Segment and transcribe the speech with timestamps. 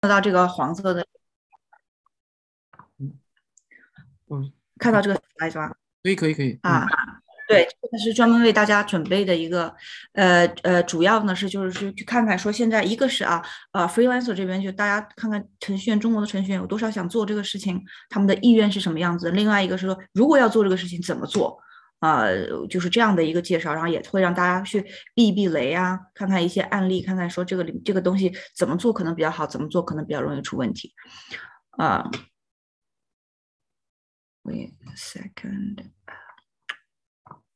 [0.00, 1.04] 看到这个黄色的，
[4.28, 5.74] 嗯，看到这个来是吧？
[6.04, 6.86] 可以可以可以啊，
[7.48, 9.74] 对，这个是专门为大家准备的一个，
[10.12, 19.32] 呃呃，主要呢是就是去去看看说现在一个是啊，呃，freelancer 这边就大家看看程序员中国的程序员有多少想做这个事情，他们的意愿是什么样子。
[19.32, 21.58] 另外一个是说，如果要做这个事情怎么做，
[22.00, 22.26] 啊，
[22.68, 24.84] 就是这样的一个介绍，然后也会让大家去
[25.14, 30.92] 避避雷啊，看看一些案例，看看说这个这个东西怎么做可能比较好，怎么做可能比较容易出问题，
[31.70, 32.10] 啊。
[34.44, 35.90] Wait a second.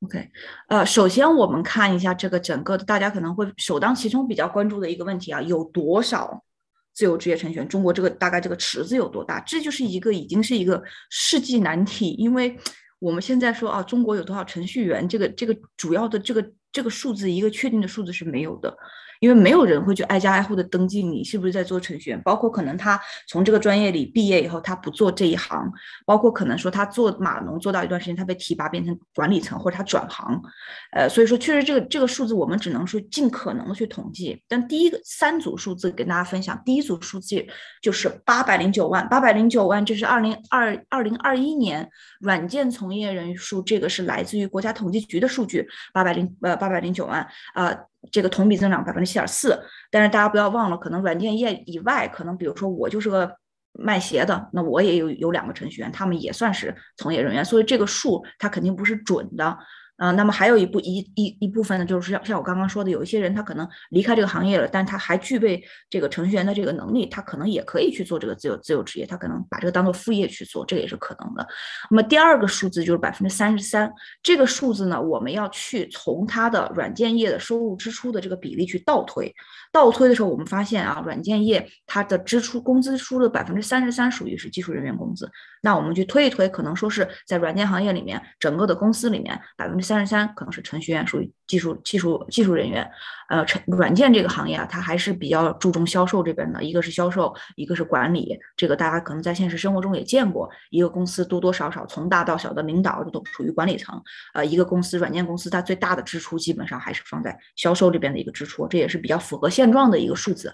[0.01, 0.31] OK，
[0.69, 6.45] 呃，首先我们看一下这个整个，大家可能会首当其冲比较关注的一个问题啊，有多少
[6.93, 7.67] 自由职业程序员？
[7.67, 9.41] 中国这个大概这个池子有多大？
[9.41, 12.59] 这就是一个已经是一个世纪难题，因为
[13.03, 15.09] 我们现在说啊，中国有多少程序员？
[15.09, 18.77] 这个这个主要的这个这个数字，一个确定的数字是没有的。
[19.23, 25.71] 因为没有人会去挨家挨户的登记你是不是在做程序员，包括可能他从这个专业里毕业以后他不做这一行，
[26.05, 30.43] 包括可能说他做码农做到一段时间他被提拔变成管理层或者他转行，
[30.91, 34.43] 呃，所以说确实这个这个数字我们只能说尽可能的去统计。
[34.49, 37.47] 但第一个三组数字跟大家分享，第一组数字
[37.81, 47.73] 就是八百零九万，八百零九万这是二零二二零二一年软件从业人数，这个是来自于国家统计局的数据，八百零呃八百零九万啊。
[48.11, 53.33] 这个同比增长百分之七点四，但是大家不要忘了，可能软件业以外，可能比如说我就是个
[53.73, 59.57] 卖鞋的，那我也有有两个程序员，他们也算是从业人员，所以这个数它肯定不是准的。
[59.97, 71.47] 啊，那么还有一部一一一部分呢，就是像像我刚刚说的，有一些人他可能离开这个行业了，但他还具备这个程序员的这个能力，他可能也可以去做这个自由自由职业，他可能把这个当做副业去做，这个也是可能的。
[71.91, 73.93] 那么第二个数字就是百分之三十三，
[74.23, 79.33] 这个数字呢，我们要去从他的软件业的收入支出的这个比例去倒推，
[79.71, 85.31] 倒推的时候，我们发现啊，软件业它的支出工资出的百分之三十三属于是技术人员工资，
[85.63, 89.93] 那我们去推一推，可能说是在软件行业里面整个的公司里面百分之三。
[89.93, 92.91] 三十三可能是程序员，属于技术技术技术人员。
[93.29, 98.39] 呃，程软件这个行业啊，它还是比较注重销售这边的，一个是销售，一个是管理。
[98.59, 103.99] 这个大家可能在现实生活中也见过，一个公司多多少少从大到小的领导都处于管理层。
[104.35, 110.53] 呃，一个公司软件公司，它最大的支出基本上还是放在销售这边的一个支出，这也是比较符合现状的一个数字。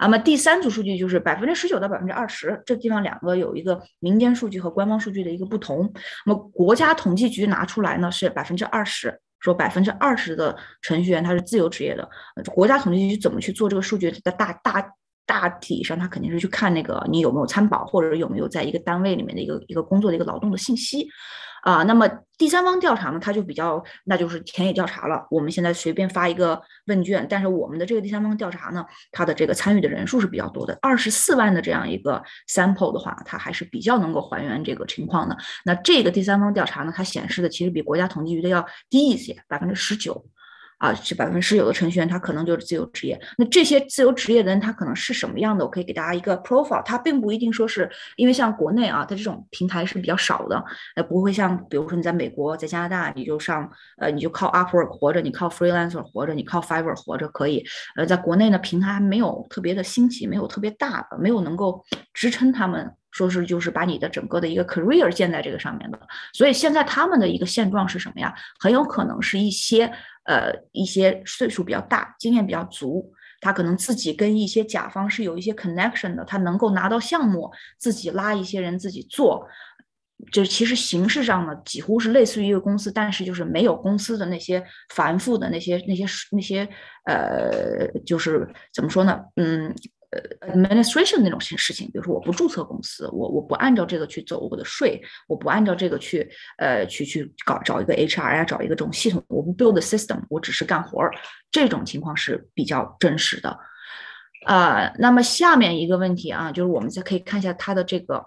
[0.00, 5.92] 那么第三组数据就是百分之十九到百分之二十，这地方两个有一个民间数据和官方数据的一个不同。
[6.26, 12.08] 那么国家统计局拿出来呢是百分之二十，说百分之二十的程序员他是自由职业的。
[12.52, 14.84] 国家统计局怎么去做这个数据的大大
[15.24, 21.08] 大体上，他肯定是去看那个你有没有参保，或者有没有在一个单位里面的一个一个工作的一个劳动的信息。
[21.66, 25.26] 啊，那么第三方调查呢，它就比较，那就是田野调查了。
[25.32, 35.36] 我们现在随便发一个问卷，但是我们的这个第三方调查呢，它的这个参与的人数是比较多的，二十四万的这样一个 sample 的话，它还是比较能够还原这个情况的。
[35.64, 40.24] 那这个第三方调查呢，它显示的其实比国家统计局的要低一些，百分之十九。
[40.78, 43.18] 啊，这百分之十九的程序员他可能就是自由职业。
[43.38, 45.64] 那这些自由职业的人他可能是什么样的？
[45.64, 50.62] 我可以给大家一个 profile，他并不一定说是因为像国内啊，他这种平台是比较少的，
[50.96, 57.64] 呃，不会像比如说你在美国、在加拿大，你就上呃你就靠 Upwork 活着，你靠 freelancer 活着，你靠 Fiverr 活着可以。
[57.96, 61.82] 呃，在国内呢，平台还没有特别的兴起，没有特别大的，没有能够
[62.12, 65.98] 支撑他们说是就是把你的整个的一个 career 建在这个上面的。
[66.32, 68.34] 所以现在他们的一个现状是什么呀？
[68.58, 69.92] 很有可能是一些。
[70.28, 79.46] 呃，一些岁数比较大、经验比较足，他可能自己跟一些甲方是有一些 connection 的，他能够拿到项目，自己拉一些人自己做。
[80.32, 84.60] 这其实形式上呢，几乎是类似于一个公司，但是就是没有公司的那些
[84.92, 86.68] 繁复的那些、那些、那些，
[87.04, 89.20] 呃，就是怎么说呢？
[89.36, 89.72] 嗯。
[90.40, 96.28] 呃 administration 那种事事情，比如说我不注册公司，我我不按照这个去走我的税，我不按照这个去
[96.58, 101.12] 呃去去搞找一个 HR 呀，找一个这种系统，我不 build system，我只是干活儿，
[101.50, 103.58] 这种情况是比较真实的。
[104.46, 108.24] 啊，那么下面一个问题啊，就是我们再可以看一下他的这个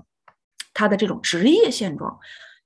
[0.73, 2.19] 他的这种职业现状。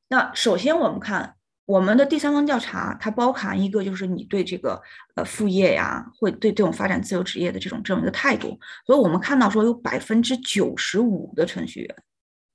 [0.10, 1.36] 那首先我们看。
[1.66, 4.82] 我们的第三方调查，它包含一个就是你对这个
[5.16, 8.60] 呃副业呀，会对这种发展自由职业的这种这么一个态度。
[8.86, 11.96] 所以我们看到说有百分之九十五的程序员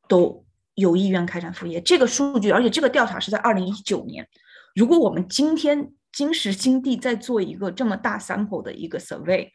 [0.09, 0.45] 都
[0.75, 4.29] 有意愿开展副业，这个数据，而且这个调查是在二零一九年。
[4.75, 9.49] 如果我们今天今时今地再做一个这么大 sample 的一个 survey。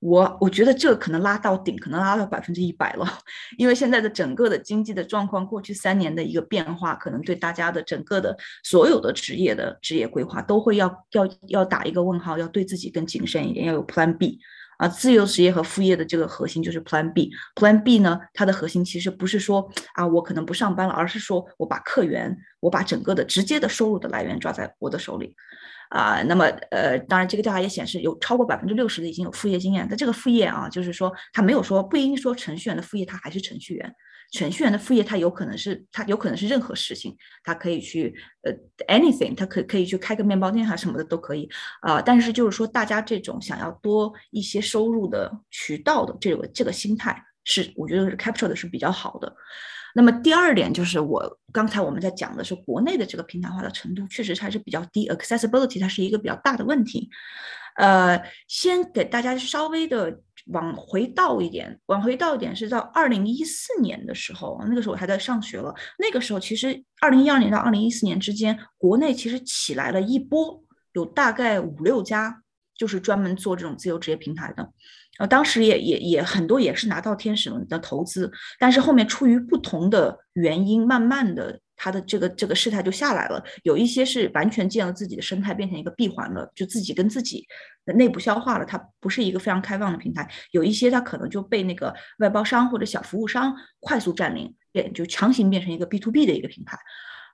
[0.00, 3.06] 我我觉得这个可能拉到顶，可能拉到百分之一百了，
[3.58, 14.40] 因为现在的整个的经济的状况，过去三年的一个变化，可能对大家的整个的所有的职业的职业规划都会要要要打一个问号，要对自己更谨慎一点，要有 Plan B。
[14.80, 17.30] 啊，自由职业和副业的这个核心就是 Plan B。
[17.54, 25.34] Plan B 呢，它的核心其实不是说啊，我可能不上班了，而是说我把客源，我把整个的直接的收入的来源抓在我的手里。
[25.90, 29.86] 啊，那么呃，当然这个调查也显示，有超过百分之六十的已经有副业经验。
[29.86, 33.94] 但这个副业啊，就是说他没有说不一定说程序员的副业他还是程序员，
[34.30, 38.52] 程序员的副业他有可能是他有可能是任何事情，他可以去呃
[38.86, 41.48] anything，他可可以去开个面包店啊什么的都可以
[41.80, 42.00] 啊。
[42.00, 49.34] 但是就是说大家这种想要多一些收入的渠道的这个这个心态是我觉得是 capture 的是比较好的。
[49.92, 57.10] 那么第二点就是我刚才我们在讲的是国内的这个平台化的程度确实还是比较低，accessibility 它是一个比较大的问题。
[57.74, 60.20] 呃，先给大家稍微的
[60.52, 65.74] 往回倒一点，往回倒一点是到二零一四年的时候，那个时候我还在上学了。
[65.98, 70.62] 那个时候其实二零一二年到二零一四年之间，国内其实起来了一波，
[70.92, 72.42] 有大概五六家
[72.76, 74.72] 就是专门做这种自由职业平台的。
[75.18, 83.42] 呃，当时也也也很多也是拿到天使轮的投资，但是后面出于不同的原因，慢慢的它的这个这个事态就下来了。
[83.62, 87.46] 有一些是完全建了自己的生态，变成一个闭环了，就自己跟自己
[87.96, 90.30] 内部消化了，它不是一个非常开放的平台。
[90.50, 96.78] 有一些它可能就被那个外包商或者小服务商快速占领，变就强行变成一个 B to B 的一个平台。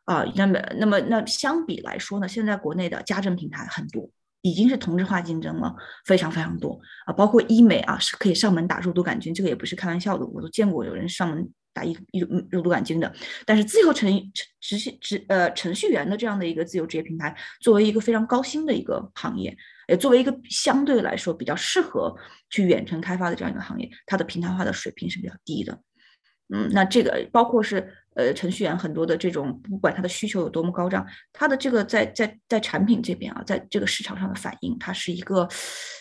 [0.04, 4.08] 啊，那么那么那相比来说呢，现在国内的家政平台很多。
[4.43, 12.20] 已经是同质化竞争了，非常非常多啊，包括医美啊，是可以上门打肉毒杆菌，这个也不是开玩笑的，我都见过有人上门打一一
[12.50, 13.12] 肉毒杆菌的。
[13.44, 14.11] 但是自由程
[14.61, 19.55] 程序职呃程序员的这样的一个自由职业平台，作为一个非常高薪的一个行业，
[19.88, 22.17] 也作为一个相对来说比较适合
[22.49, 25.78] 去远程开发的这样一个行业，它的平台化的水平是比较低的。
[26.49, 27.93] 嗯，那这个包括是。
[28.17, 35.46] 呃，程序员很多的这种，不管他的需求有多么高涨，他的这个在在在产品这边啊，在这个市场上的反应，它是一个，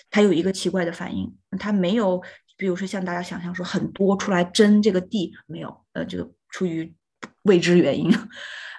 [0.09, 1.29] 它有一个奇怪的反应，
[1.59, 2.23] 它没有，
[2.57, 6.93] 比如说像大家想象说很多出来争这个地，没有，呃，这个出于
[7.43, 8.11] 未知原因。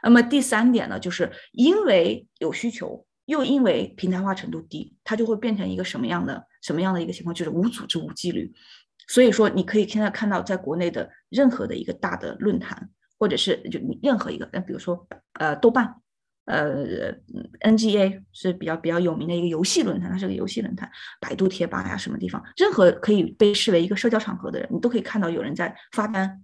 [0.02, 8.52] 那么第三点呢，就是因为有需求，又因为平台化程度低，它就会变成一个什么样的什么样的一个情况，就是无组织无纪律。
[9.08, 12.90] 所以说，你可以现在看到，在国内的任何的一个大的论坛。
[13.18, 15.08] 或者是就你任何一个，那比如说
[15.40, 16.02] 呃豆瓣，
[16.46, 17.12] 呃
[17.60, 20.90] NGA 是比较比较有名的一个游戏论坛，它是个游戏论坛，
[21.20, 26.42] 百度贴吧呀什么地方，任何可以被视为一个社交场合的人，你都可以看到有人在发单，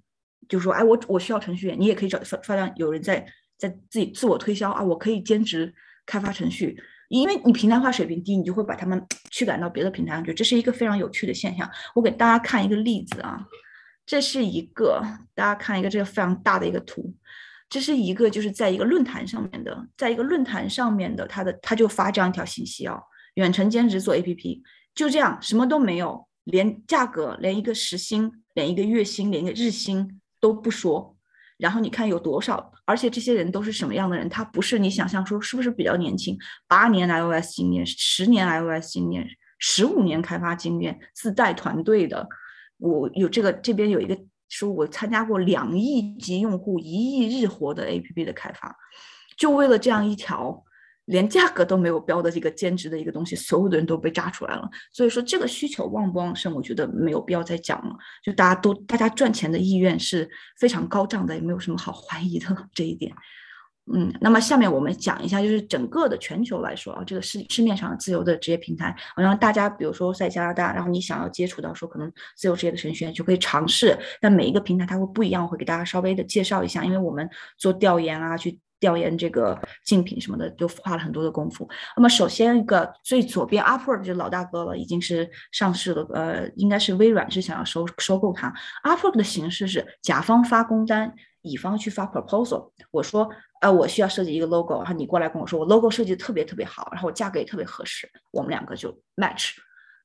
[0.49, 3.27] 就说哎我我需要程序员，你也可以找发发单，有人在
[3.57, 5.73] 在自己自我推销啊，我可以兼职
[6.05, 6.77] 开发程序，
[7.09, 9.01] 因为你平台化水平低，你就会把他们
[9.31, 11.71] 驱赶到别的平台上去，这是一个非常有趣的现象。
[11.95, 13.47] 我给大家看一个例子啊。
[14.05, 15.01] 这是一个，
[15.33, 17.15] 大家看一个这个非常大的一个图，
[17.73, 23.01] 这是一个就是在一个论坛上面的，在一个论坛上面的，他的他就发这样一条信息啊，
[23.37, 24.61] 远程兼职做 APP，
[24.95, 31.17] 就这样什么都没有，连价格，连一个时薪，连一个月薪，连一个日薪都不说，
[31.57, 34.29] 然后你看有多少，而且这些人都是什么样的人？
[34.29, 36.37] 他不是你想象说是不是比较年轻，
[36.69, 39.27] 八年 iOS 经验，十年 iOS 经验，
[39.59, 42.29] 十五年开发经验，自带团队的。
[42.77, 44.19] 我有这个，这边有一个
[44.53, 48.77] 说，我参加过两亿级用户、一亿日活的 APP 的开发，
[49.39, 50.63] 就为了这样一条
[51.07, 54.69] 连价格都没有标的这个兼职的一个东西，所有的人都被炸出来了。
[54.93, 57.97] 所以说这个需求旺不旺盛，我觉得没有必要再讲了。
[58.23, 60.29] 就大家都大家赚钱的意愿是
[60.59, 63.11] 非常高涨的，也没有什么好怀疑的这一点。
[63.93, 73.99] 嗯，那么下面我们讲一下，就是整个的全球来说啊，这个市市面上自由的职业平台，然后大家比如说在加拿大，然后你想要接触到说可能自由职业的程序员，就可以尝试。
[74.21, 81.69] 但每一个平台它会不一样，我会给大家稍微的介绍一下，因为我们做调研啊，去调研这个竞品什么的，都花了很多的功夫。
[81.97, 88.55] 那么首先一个最左边，Upwork 就老大哥了，已经是上市了，呃，应该是微软是想要收收购它。
[88.85, 93.29] Upwork 的形式是甲方发工单，乙方去发 proposal，我说。
[93.63, 99.53] 呃，我需要设计一个 logo，然后你过来跟我说，我 logo 设计的特别特别好，然后我价格也特别合适，我们两个就 match，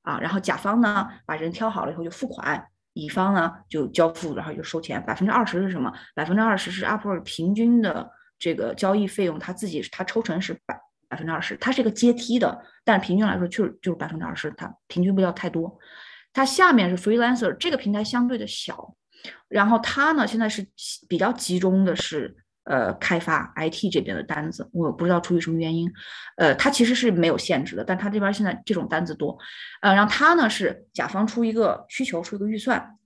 [0.04, 5.92] 啊，然后甲方呢把人挑好了以后就付款，乙方呢就交付，然后就收钱，百分之二十是什么？
[6.14, 15.76] 百分之二十是 Upwork 平均的这个交易费用，他自己他抽成是百百分之二十，它是一个阶梯的，但平均来说确实就是百分之二十，它平均不要太多。
[16.32, 18.94] 它下面是 freelancer，这个平台相对的小，
[19.48, 20.68] 然后它呢现在是
[21.10, 22.38] 比较集中的是。
[22.68, 25.90] 呃，开发 IT 这边的单子，我不知道出于什么原因，
[26.36, 29.38] 呃，它其实是没有限制的，但他这边现在这种单子多，
[29.82, 32.98] 呃，然后它呢是甲方出一个需求，出一个预算，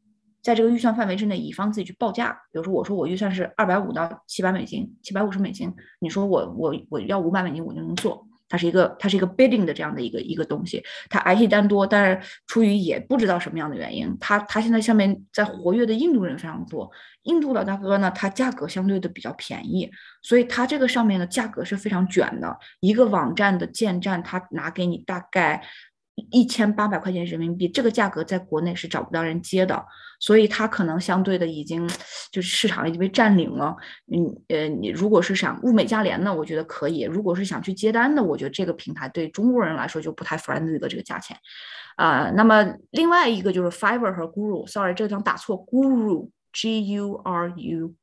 [0.42, 16.92] 在这个预算范围之内，乙方自己去报价，比如说我说我预算是二百五到七百美金，七百五十美金，你说我我我要五百美金我就能做，它是一个它是一个 bidding 的这样的一个一个东西，它 IT 单多，但是出于也不知道什么样的原因，它它现在下面在活跃的印度人非常多，
[17.24, 19.90] 印度老大哥呢，它价格相对的比较便宜，
[20.22, 25.64] 所以它这个上面的价格是非常卷的，一个网站的建站，它拿给你大概。
[26.30, 29.84] 一千八百块钱人民币，这个价格在国内是找不到人接的，
[30.20, 31.88] 所以它可能相对的已经
[32.32, 33.76] 就是市场已经被占领了。
[34.14, 41.36] 嗯呃，你如果是想物美价廉的，我觉得可以；如果是想去接单的，我觉得这个平台对中国人来说就不太 friendly 的这个价钱。
[41.96, 47.96] 啊，那么另外一个就是 Fiverr 和 Guru，sorry 这个地打错，Guru，G U R U，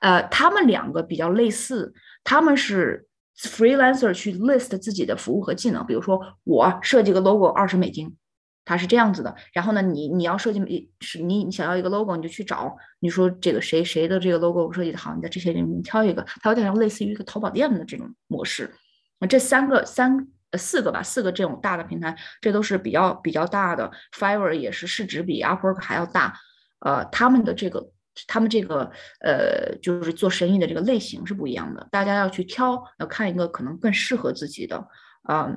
[0.00, 1.92] 呃，他们两个比较类似，
[2.22, 3.06] 他们是。
[3.36, 8.16] Freelancer 去 list 自己的服务和技能，比如说我设计个 logo 二十美金，
[8.64, 9.34] 它是这样子的。
[9.52, 18.72] 然后呢，你你要设计是你你想要一个 logo，你就去找，你说这个谁谁的这个 logo 设计的好，你在这些里面挑一个，它有点像类似于一个淘宝店的这种模式。
[19.18, 23.90] 那，这三个三呃四个吧，四个这种大的平台，这都是比较比较大的。
[24.12, 26.34] Fiverr 也是市值比 Upwork 还要大，
[26.80, 27.90] 呃，他们的这个。
[28.26, 28.90] 他们这个
[29.20, 34.86] 呃，就是做生意的这个类型是不一样的，大家要去挑，要看一个可能更适合自己的
[35.22, 35.56] 啊。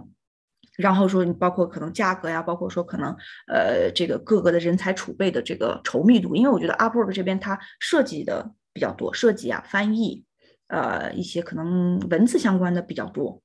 [0.77, 3.09] 然后说你包括可能价格呀，包括说可能
[3.47, 10.23] 呃这个各个的人才储备的这个稠密度，因为我觉得 Upwork 这边它设计的比较多，设计啊、翻译，
[10.67, 13.41] 呃一些可能文字相关的比较多。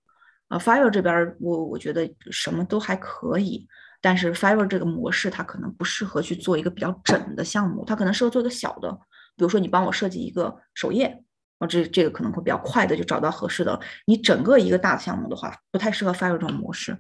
[0.48, 3.66] 啊，Fire 这边我我觉得什么都还可以。
[4.02, 8.92] 但是 Fiverr 这个模式，它可能不适合去做一个比较整的项目，它可能适合做一个小的，
[9.36, 11.22] 比如说你帮我设计一个首页，
[11.58, 13.80] 啊，这这个可能会比较快的就找到合适的。
[14.04, 16.98] 你整个一个大的项目的话，不太适合 Fiverr 这种模式。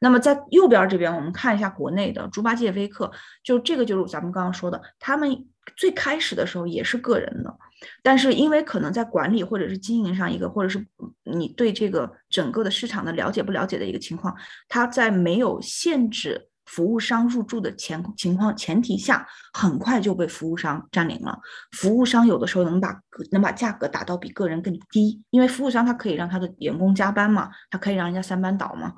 [0.00, 3.10] 那么在右边这边，我们看一下国内的猪八戒、微课，
[3.42, 5.46] 就这个就是咱们刚刚说的，他们
[5.76, 7.56] 最开始的时候也是个人的，
[8.02, 10.86] 但是因为可能在管理或者是经营上一个，或者是
[11.24, 14.34] 你对这个整个的市场的了解不了解的一个情况，
[14.68, 16.48] 它在没有限制。
[16.66, 21.38] 服务商入驻的前情况前提下，很快就被服务商占领了。
[21.72, 22.98] 服务商有的时候能把
[23.32, 28.94] 能把价格打到比个人更低，因为服务商他可以让他的员工加班嘛，他可以让人家三班倒嘛。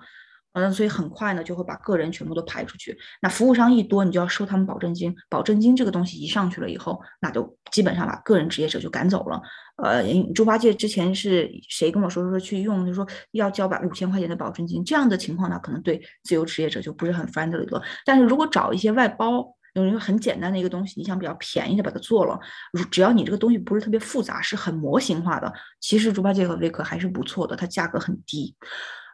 [0.56, 2.96] 嗯，所以很快呢就会把个人全部都排出去。
[3.20, 5.14] 那服务商一多，你就要收他们保证金。
[5.28, 9.38] 保证金这个东西一上去了以后，那就基本上把个人职业者就赶走了。
[9.76, 10.02] 呃，
[10.34, 17.82] 猪八戒之前是谁跟我说说去用，就说要交把五千块钱的保证金，这样的情况呢，可能对自由职业者就不是很 friendly 了。
[18.06, 22.40] 但是如果找一些外包，有一个很简单的一个东西，你想比较便宜的把它做了，
[22.72, 28.56] 如只要你这个东西不是特别复杂，是很模型化的，其实猪八戒和微课还是不错的，它价格很低。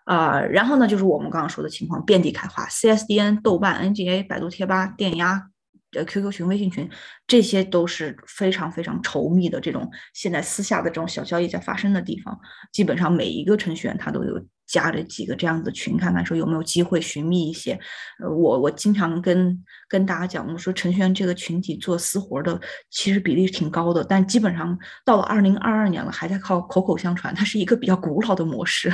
[0.06, 5.48] 呃，然后呢，就是我们刚刚说的情况遍地开花，CSDN、豆瓣、NGA、百度贴吧、电压、
[5.96, 6.90] 呃 QQ 群、微信群，
[7.26, 12.38] 这些都是非常非常稠密的这种现在私下的这种小交易在发生的地方，
[12.72, 14.44] 基本上每一个程序员他都有。
[14.66, 17.78] 加了几个这样子的群，看看说有没有机会寻觅一些。
[18.18, 22.58] 呃，我我经常跟跟大家讲，我说程序员这个群体做私活的，
[22.90, 28.88] 其实比例挺高的，但基本上到了二零二二年了，还在靠口口相传，它是一个比较古老的模式。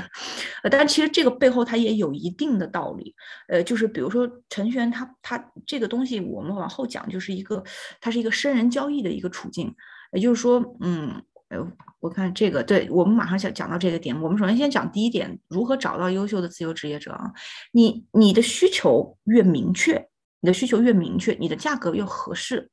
[0.63, 3.15] 呃，但其实这个背后它也有一定的道理。
[3.49, 7.63] 呃，就是比如说程序员他他这个东西，我们往后讲，就是一个
[8.01, 9.75] 它是一个生人交易的一个处境，
[10.13, 11.23] 也就是说，嗯。
[11.51, 11.67] 呃，
[12.01, 14.21] 我看这个，对我们马上想讲到这个点。
[14.21, 17.33] 我们首先先讲第一点，如何找到优秀的自由职业者啊？
[17.73, 20.09] 你你的需求越明确，
[20.41, 22.71] 你的需求越明确，你的价格越合适，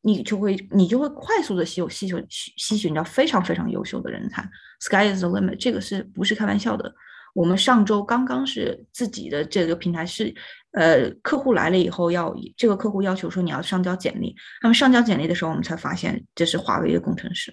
[0.00, 4.42] 你就会你就会快速的吸有吸求吸吸取到非常非常优秀的人才。
[4.80, 6.94] Sky is the limit，这个是不是开玩笑的？
[7.34, 10.34] 我们上周刚刚是自己的这个平台是，
[10.72, 17.50] 呃，客户来了以后要这个客户要求说你要上交简历，那么上交简历的时候，我们才发现这是华为的工程师，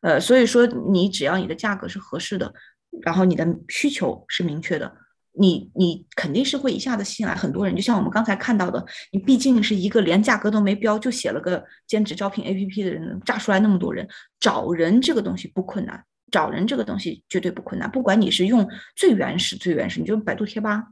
[0.00, 2.52] 呃，所以说你只要你的价格是合适的，
[3.02, 4.92] 然后你的需求是明确的，
[5.32, 16.04] 你你肯定是会一下子吸引来很多人，就像我们刚才看到的，你毕竟是一个连价格都没标就写了个兼职招聘 APP 的人，炸出来那么多人，找人这个东西不困难。
[16.30, 20.84] 找人这个东西绝对不困难，不管你是用最原始、最原始，你就百度贴吧、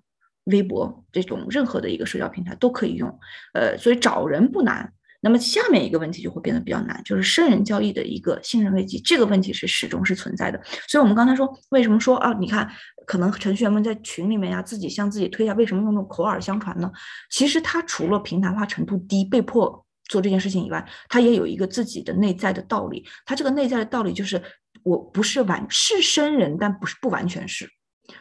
[0.44, 3.06] 微博这种任何的一个社交平台都可以用。
[3.52, 4.94] 呃，所以找人不难。
[5.26, 10.60] 那么下面一个问题就会变得比较难，就是生人交易的一个信任危机，这个问题是始终是存在的。
[10.86, 12.32] 所以我们刚才说，为什么说啊？
[12.38, 12.70] 你看，
[13.08, 16.88] 可能程序员们在群里面呀，自己向自己推下，为什么用那种口耳相传呢？
[17.30, 23.04] 其实它除了平台化程度低，被迫做这件事情以外，它也有一个自己的内在的道理。
[23.24, 24.40] 它这个内在的道理就是。
[24.82, 27.68] 我不是完是生人，但不是不完全是，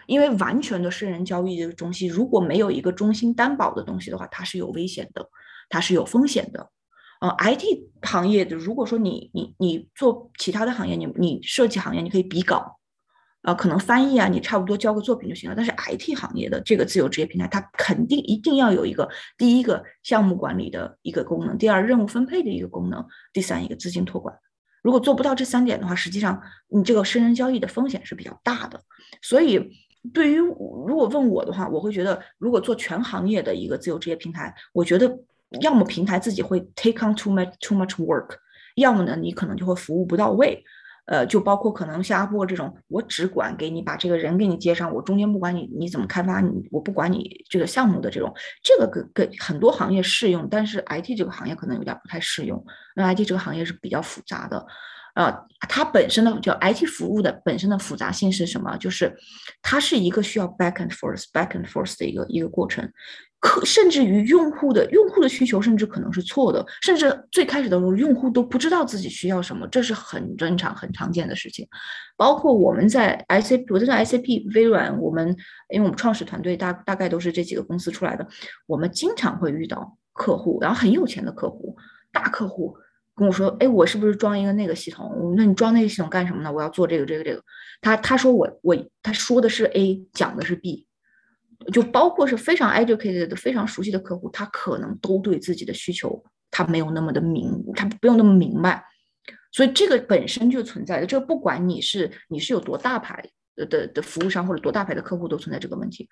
[0.07, 5.29] 因为完全的生人交易这个东西，如果没有一个中心担保的东西的话，它是有危险的，
[5.69, 6.71] 它是有风险的。
[7.21, 7.63] 呃，IT
[8.01, 12.77] 行业的，如果说你你你做其他的行业，你你设计行业，你可以比稿，
[13.41, 15.55] 啊，可能翻译啊，你差不多交个作品就行了。
[15.55, 24.37] 但是 IT 行业的这个自由职业平台，它肯定一定要有一个第一个项目管理的一个功能，第二任务分配的一个功能，第三一个资金托管。
[24.81, 28.79] 如果做不到这三点的话，实际上你这个生人交易的风险是比较大的。
[29.21, 29.71] 所以，
[30.13, 35.17] 对于如果问我的话，我会觉得，如果做全行业的一个自由职业平台，我觉得
[35.61, 38.37] 要么平台自己会 take on too much too much work，
[38.75, 40.63] 要么呢，你可能就会服务不到位。
[41.07, 48.33] 呃，就包括可能像阿波这种，我只管给你把这个人给你接上，我中间不管你你怎么开发，你我不管你这个项目的这种，
[48.63, 52.57] 这个给给很多行业适用，但是 IT 这个行业可能有点不太适用。
[52.97, 54.65] 因为 IT 这个行业是比较复杂的，
[55.13, 55.31] 呃，
[55.69, 58.75] 它本身的叫 IT 服务的本身的复杂性是什么？
[58.77, 59.15] 就是
[59.61, 62.91] 它是一个需要 back and forth back and forth 的一个一个过程。
[63.45, 71.67] 可甚至于用户的用户的需求甚至可能是错的，甚至最开始的时候用户都不知道自己需要什么，这是很正常、很常见的事情。
[72.17, 75.27] 包括我们在 ICP，我在 ICP 微软，我们
[75.69, 78.27] 因为我们创始团队大大概都是这几个公司出来的，
[78.65, 81.77] 我们经常会遇到客户，然后很有钱的客户、
[82.11, 82.75] 大客户
[83.15, 85.35] 跟我说：“哎，我是不是装一个那个系统？
[85.37, 86.51] 那你装那个系统干什么呢？
[86.51, 87.43] 我要做这个、这个、这个。”
[87.79, 90.84] 他他说我我他说的是 A，讲的是 B。
[91.71, 98.83] 就包括是非常 educated 的、非常熟悉的客户，他可能都对自己的需求他没有那么的明，他不用那么明白，
[99.51, 101.05] 所以这个本身就存在的。
[101.05, 103.23] 这个不管你是你是有多大牌
[103.55, 106.07] 的的服务商或者多大牌的客户，都存在这个问题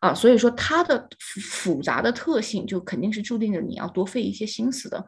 [0.00, 0.14] 啊。
[0.14, 1.08] 所以说它的
[1.52, 5.04] 复杂的特性就肯定是注定着你要多费一些心思的。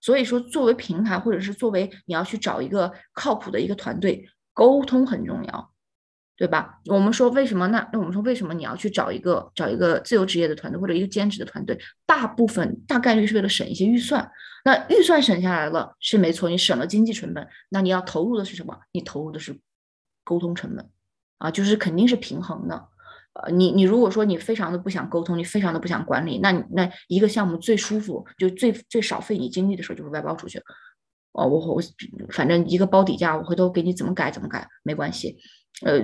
[0.00, 5.73] 所以说，作为平台或者是作为你要去找一个靠谱的一个团队，沟通很重要。
[6.36, 6.80] 对吧？
[6.86, 7.68] 我们说为什么？
[7.68, 11.78] 那那我们说为什么你要去找一个找一个自由职业的团队或者一个兼职的团队？
[12.06, 14.30] 大部分大概率是为了省一些预算。
[14.64, 17.46] 那预算省下来了是没错，你省了经济成本。
[17.68, 18.78] 那你要投入的是什么？
[18.92, 19.58] 你投入的是
[20.24, 20.88] 沟通成本
[21.38, 22.88] 啊，就是肯定是平衡的。
[23.34, 30.58] 呃，你你如果说你非常的不想沟通，你非常的不想管理，那那一个项目最舒服就最最少费你精力的时候就是外包出去。
[31.32, 31.82] 哦，我我
[32.30, 35.36] 反正一个包底价，我回头给你怎么改怎么改没关系。
[35.82, 36.00] 呃，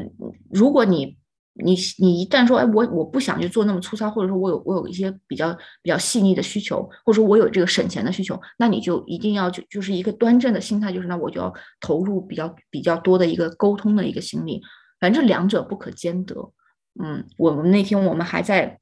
[0.51, 1.17] 如果你
[1.55, 14.63] 你你一旦说，哎，我我不想去做那么粗糙，或者说我有我有一些比较比较细腻的需求，或者说我有这个省钱的需求，那你就一定要就就是一个端正的心态，就是那我就要投入比较比较多的一个沟通的一个心力，
[15.01, 16.35] 反正两者不可兼得。
[17.03, 18.79] 嗯，我们那天我们还在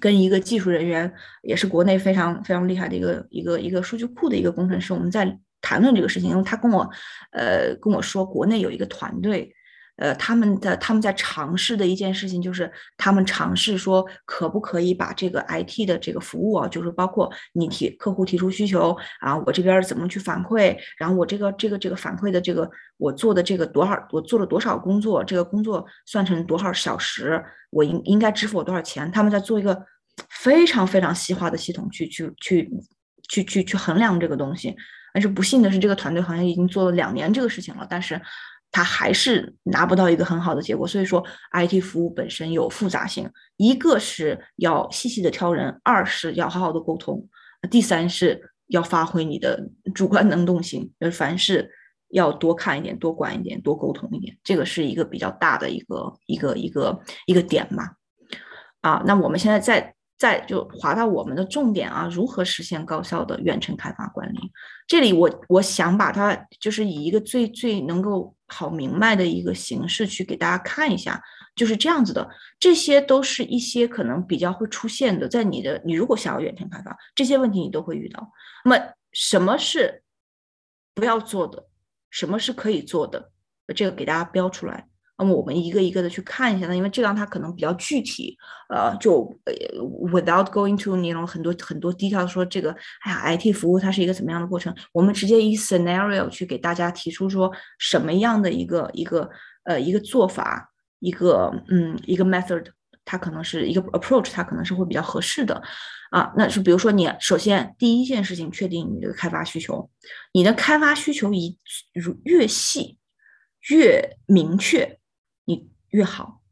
[0.00, 6.90] 跟一个技术人员，也是国内非常非常厉害的一个一个一个数据库的一个工程师，我们在谈论这个事情，因为他跟我
[7.32, 9.52] 呃跟我说，国内有一个团队。
[9.96, 29.10] 呃，他们的他们在尝试的一件事情就是，他们尝试说，可不可以把这个 IT 的这个服务啊，就是包括你提客户提出需求啊，我这边怎么去反馈，然后我这个这个这个反馈的这个我做的这个多少，我做了多少工作，这个工作算成多少小时，我应应该支付我多少钱？
[29.10, 29.82] 他们在做一个
[30.28, 32.70] 非常非常细化的系统去去去
[33.30, 34.76] 去去去衡量这个东西。
[35.14, 38.20] 但是不幸的是，这个团队好像已经做了两年这个事情了，但是。
[38.72, 47.26] 他还是拿不到一个很好的结果，所以说 IT 服务本身有复杂性，一个是要细细的挑人，二是要好好的沟通，
[47.70, 51.70] 第三是要发挥你的主观能动性，呃，凡事
[52.08, 57.92] 要多看一点，多管一点，多沟通一点，这个是一个比较大的一个一个一个一个点嘛。
[58.80, 59.92] 啊，那我们现在在。
[60.18, 64.50] 再就划到我们的重点啊，如何实现高效的远程开发管理？
[64.88, 71.22] 这里我我想把它就是以一个最最能够好明白的一个形式去给大家看一下，
[71.54, 72.28] 就是这样子的。
[72.58, 78.30] 这些都是一些可能比较会出现的，在你的你如果想要远程开发，这些问题你都会遇到。
[78.64, 80.02] 那么什么是
[80.94, 81.68] 不要做的？
[82.10, 83.30] 什么是可以做的？
[83.74, 84.88] 这个给大家标出来。
[85.18, 88.36] 那么我们一个一个的去看一下呢，因为这样它可能比较具体，
[88.68, 89.24] 呃，就
[90.12, 92.70] ，without going to 那种很多很多 detail 说这个，
[93.02, 94.74] 哎呀，IT 服务它是一个怎么样的过程？
[94.92, 99.30] 我们直接以 scenario 去给大家提出说什么样的一个一个
[99.64, 102.66] 呃一个做法，一个嗯一个 method，
[103.06, 105.62] 它可能是一个 approach，它可能是会比较合适的
[106.10, 106.30] 啊。
[106.36, 109.88] 那是比如说你首先第一件事情确定你这个开发需求，
[110.32, 111.56] 你的开发需求一
[111.94, 112.98] 如越细
[113.70, 114.98] 越明确。
[115.96, 116.42] 越好，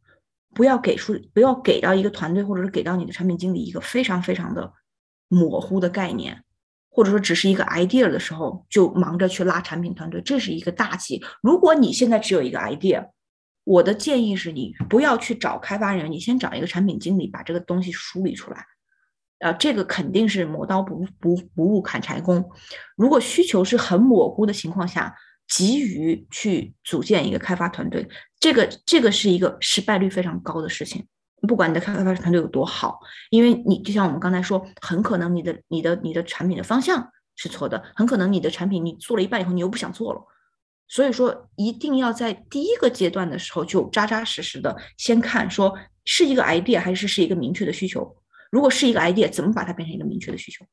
[0.55, 4.73] 不要给出，不要给到一个团队，或者是给到你的产品经理一个非常非常的
[5.29, 6.43] 模糊的概念，
[6.91, 11.23] 或者说只是一个 idea 的时候，就忙着去拉产品团队，这是一个大忌。
[11.43, 13.07] 如果你现在只有一个 idea，
[13.65, 18.65] 我的建议是你不要去找开发人员，你先找一个产品经理把这个东西梳理出来。
[19.41, 22.51] 啊，这个肯定是磨刀不不不误砍柴工。
[22.97, 25.15] 如果需求是很模糊的情况下，
[25.49, 28.09] 急于去组建一个开发团队，
[28.41, 31.07] 这个这个是一个失败率非常高的事情。
[31.47, 32.99] 不管你的开发团队有多好，
[33.31, 40.21] 因为你就像我们刚才说，很可能你的你的你的产品的方向是错的，很可能你的产品你做了一半以后你又不想做了。
[40.89, 48.17] 所以说，一定要在第一个阶段的时候就扎扎实实的先看，说是一个 idea 还是是一个明确的需求。
[48.51, 50.65] 如果是一个 idea，怎么把它变成一个明确的需求？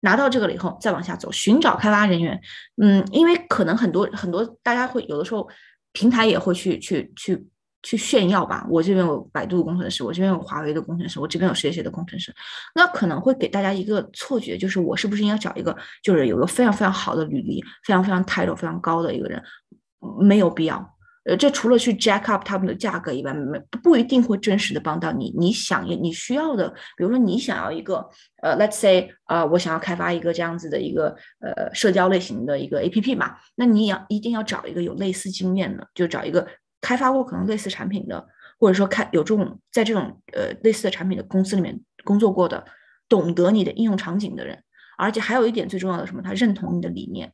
[0.00, 2.40] 拿到这个了以后，再往下走，寻找开发人员。
[2.82, 5.48] 嗯，因为可能很多很多大家会有的时候，
[5.92, 7.46] 平台也会去去去
[7.82, 8.66] 去炫耀吧。
[8.70, 12.34] 我这边有百度工程师，我这边有华为的工程师，我这边有谁谁的工程师，
[12.74, 19.42] 那可能会给大家一个错觉，就是我是不是应该找一个就是有个非常非常好的履历，非常非常 title 非常高的一个人？
[20.20, 20.97] 没有必要。
[21.24, 25.34] 呃，这除了去 jack up 他们的价格以外，没不一定会真实的帮到你。
[25.38, 28.08] 你想你需要的，比如说你想要一个，
[28.42, 36.46] 呃，let's say 啊，我想要开发一个这样子的一个呃社交类型的一个 A P P 嘛，那你要一定要找一个有类似经验的，就找一个
[36.80, 38.26] 开发过可能类似产品的，
[38.58, 42.64] 或者说开有这种在这种呃类似的产品的公司里面工作过的，
[43.08, 44.62] 懂得你的应用场景的人，
[44.96, 47.32] 而且还有一点最重要的什么，他认同你的理念。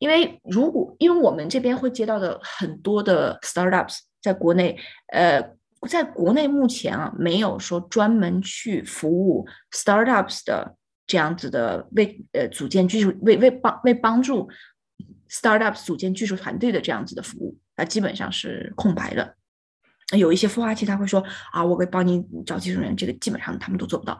[0.00, 4.76] 因为如果因为我们这边会接到的很多的 startups，在国内，
[5.12, 5.40] 呃，
[5.88, 10.74] 在国内目前啊，没有说专门去服务 startups 的
[11.06, 14.48] 这样子的为呃组建技术为为帮为帮助
[15.28, 19.36] startups 组建技术团队的这样子的服务，它基本上是空白的。
[20.16, 24.18] 有一些孵化器他会说啊，我会帮你找技术人员，这个基本上他们都做不到。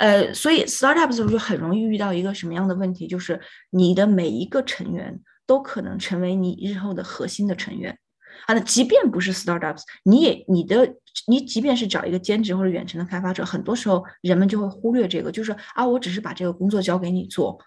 [0.00, 7.98] 呃，所以 startups 就很容易遇到一个什么样的问题，就是你的每一个成员都可能成为你日后的核心的成员。
[8.46, 10.94] 啊，那即便不是 startups，你也你的
[11.26, 17.58] 你即便是找一个兼职或者远程的开发者，很多时候人们就会忽略这个，就是啊，我只是把这个工作交给你做，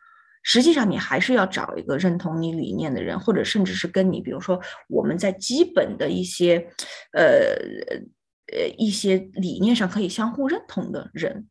[0.42, 6.68] 实际上你还是要找一个认同你理念的人，或者甚至是跟你，比如说我们在基本的一些
[7.12, 7.54] 呃
[8.52, 11.48] 呃一些理念上可以相互认同的人。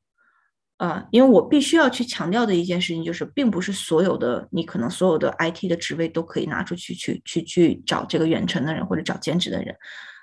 [0.82, 9.72] 啊，因为我必须要去强调的一件事情就是，并不是所有的你可能所有的 IT 的职位都可以拿出去去去去找这个远程的人或者找兼职的人。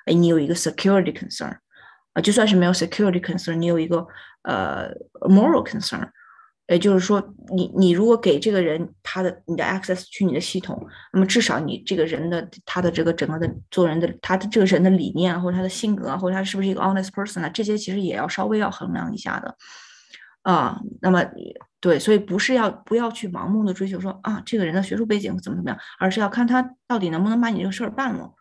[0.06, 1.56] 哎，你有一个 security concern，
[2.12, 4.06] 啊，就算是没有 security concern，你有一个
[4.42, 4.92] 呃
[5.30, 6.06] moral concern，
[6.68, 19.56] 也就是说，你你如果给这个人他的你的 access 去你的系统，那么至少你这个人的他的这个整个的做人的他的这个人的理念或者他的性格，或者他是不是一个 honest person 啊，这些其实也要稍微要衡量一下的。
[20.42, 21.24] 啊，那么
[21.82, 28.32] 对，所以不是要不要去盲目的追求说啊，这个人的学术背景怎么怎么样，而是要看他到底能不能把你这个事儿办了。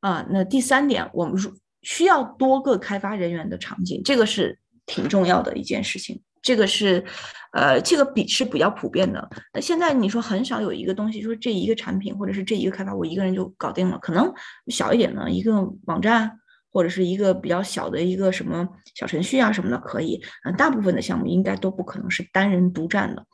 [0.00, 1.36] 啊，那第三点，我们
[1.82, 6.20] 需要多个开发人员的场景，这个是挺重要的一件事情。
[6.42, 7.04] 这个是，
[7.52, 9.28] 呃，这个比是比较普遍的。
[9.52, 13.98] 那现在你说很少有一个东西，说这一个产品或者是这一个开发，我一个人就搞定了。
[13.98, 14.32] 可能
[14.68, 16.38] 小一点的一个网站。
[16.72, 23.26] 或者是一个比较小的一个什么小程序啊什么的可以，嗯，大部分的项目应该都不可能是单人独占的。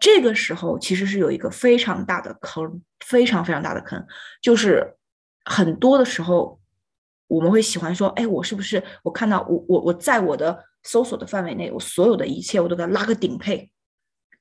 [0.00, 4.04] 这个时候其实是有一个非常大的坑，非常非常大的坑，
[4.42, 4.94] 就是
[5.44, 6.60] 很多的时候
[7.26, 13.70] 我们会喜欢说，哎，我是不是我看到我我我在我的搜索的范围内，我所有的一切我都给它拉个顶配，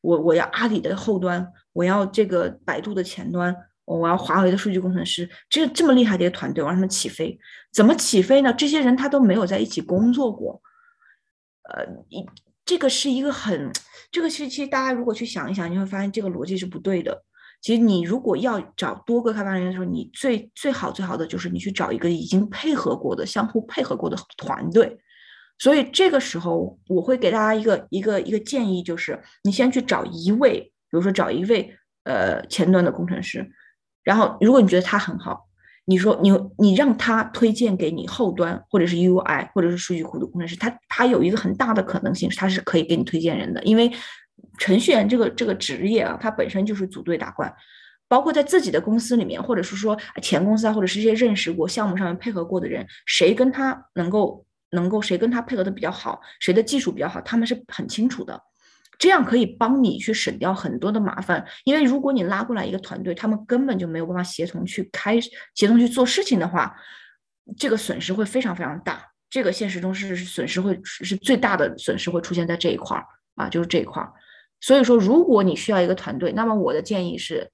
[0.01, 3.55] 我我要阿里的后端，我要这个百度的前端。
[3.85, 7.37] 我要华为的数据工程师，这这么厉害的一个团队，我让他们起飞，
[7.71, 8.53] 怎么起飞呢？
[8.53, 10.61] 这些人他都没有在一起工作过，
[11.63, 12.25] 呃，一
[12.65, 13.71] 这个是一个很，
[14.09, 17.23] 这个其实大家如果去想一想，你会发现这个逻辑是不对的。
[17.61, 24.97] 其实你如果要找多个开发人员的时候，你最最好最好的就是你去找一个已经配合过的、相互配合过的团队。
[25.59, 33.49] 所以这个时候，我会给大家一个一个一个建议，就是你先去找一位，比如说找一位呃前端的工程师。
[34.03, 35.47] 然后，如果你觉得他很好，
[35.85, 43.91] 你说你你让他推荐给你后端或者是 UI 或者是数据库的工程师，他他有一个很大的可能性，他是可以给你推荐人的，因为
[44.59, 47.53] 程序员这个这个职业啊，它本身就是组队打怪，
[48.07, 58.39] 包括在自己的公司里面，或者是说前公司啊，或者是一些认识过项目上面配合过的人，谁跟他能够能够谁跟他配合的比较好，谁的技术比较好，他们是很清楚的。
[58.99, 65.19] 这样可以帮你去省掉很多的麻烦，因为如果你拉过来一个团队，他们根本就没有办法协同去开
[65.55, 66.75] 协同去做事情的话，
[67.57, 69.03] 这个损失会非常非常大。
[69.29, 73.03] 这个现实中是损失会是最大的损失会出现在这一块儿
[73.35, 74.13] 啊，就是这一块儿。
[74.61, 77.49] 所以说，如果你需要一个团队，那么我的建议是，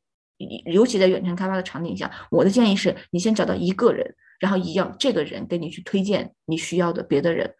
[0.65, 7.55] 尤其在远程开发的场景下，我的建议是你先找到一个人，然后一样这个人给你去推荐你需要的别的人，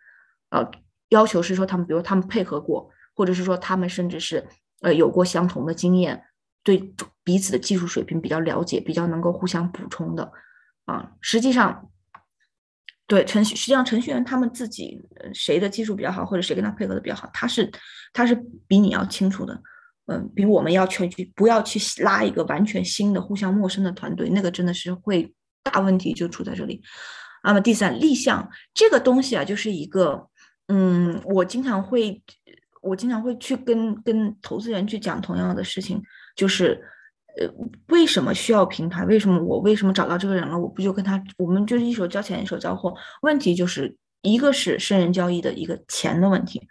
[0.50, 0.70] 呃，
[1.10, 2.92] 要求是说他们，比如他们配合过。
[3.20, 4.48] 或者是说他们甚至是
[4.80, 6.24] 呃有过相同的经验，
[6.64, 10.32] 对彼此的技术水平比较了解，比较能够互相补充的
[10.86, 11.12] 啊。
[11.20, 11.92] 实际上，
[13.08, 15.02] 对程序实际上程序员他们自己
[15.34, 17.70] 谁的技术比较好，或者谁跟他配合的比较好，他是
[18.14, 18.34] 他是
[18.70, 19.62] 比你要清楚的。
[20.06, 26.82] 嗯，比我们要全去不要去拉一个完全新的、互相陌生的团队，那个真的是会大问题就出在这里。
[27.44, 30.30] 那么第三，立项这个东西啊，就是一个，
[30.68, 32.24] 嗯，我经常会，
[32.82, 36.02] 我经常会去跟跟投资人去讲同样的事情，
[36.36, 36.82] 就是，
[37.40, 37.48] 呃，
[37.88, 39.06] 为什么需要平台？
[39.06, 40.58] 为什么我为什么找到这个人了？
[40.58, 42.94] 我不就跟他，我们就是一手交钱一手交货？
[43.22, 46.68] 问题就是一个是生人交易的一个钱的问题。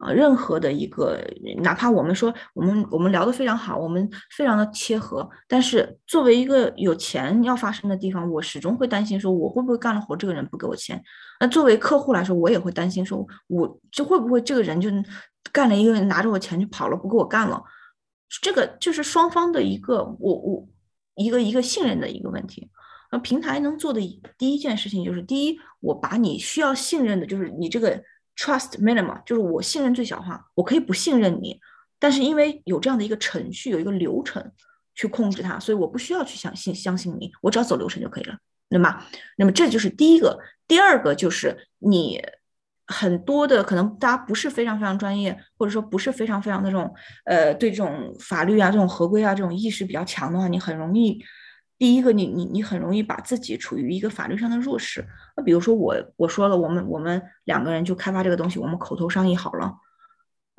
[0.00, 1.22] 啊，任何的一个，
[1.58, 10.98] 哪怕我们说我们我们聊得非常好，我们非常的切合，但是作为一个有钱要发生的地方，我始终会担心说，我会不会干了活，这个人不给我钱？
[11.38, 14.88] 那作为客户来说，我也会担心说，我就会不会这个人就
[15.52, 17.62] 干了一个拿着我钱就跑了，不给我干了？
[18.42, 20.68] 这个就是双方的一个我我
[21.14, 22.70] 一个一个信任的一个问题。
[23.12, 24.00] 那平台能做的
[24.38, 28.02] 第一件事情就是，第一，我把你需要信任的，就是你这个。
[28.36, 31.60] Trust minimum 就是我信任最小化，我可以不信任你，
[31.98, 34.52] 但是因为有这样的一个程序，有一个流程
[34.94, 38.38] 去控制它，所以我不需要去相信相信你，我只要走流程就可以了，
[38.70, 39.04] 对吗？
[39.36, 42.18] 那么这就是第一个，第二个就是你
[42.90, 46.92] 很多的可能大家不是非常非常专业，或者说不是非常非常那种
[47.24, 51.24] 呃对这种法律啊、这种合规啊这种意识比较强的话，你很容易。
[51.78, 55.02] 第一个，你你你很容易把自己处于一个法律上的弱势。
[55.34, 59.72] 那比如说我我说了，我们我们两个人就开发这个东西，我们口头商议好了，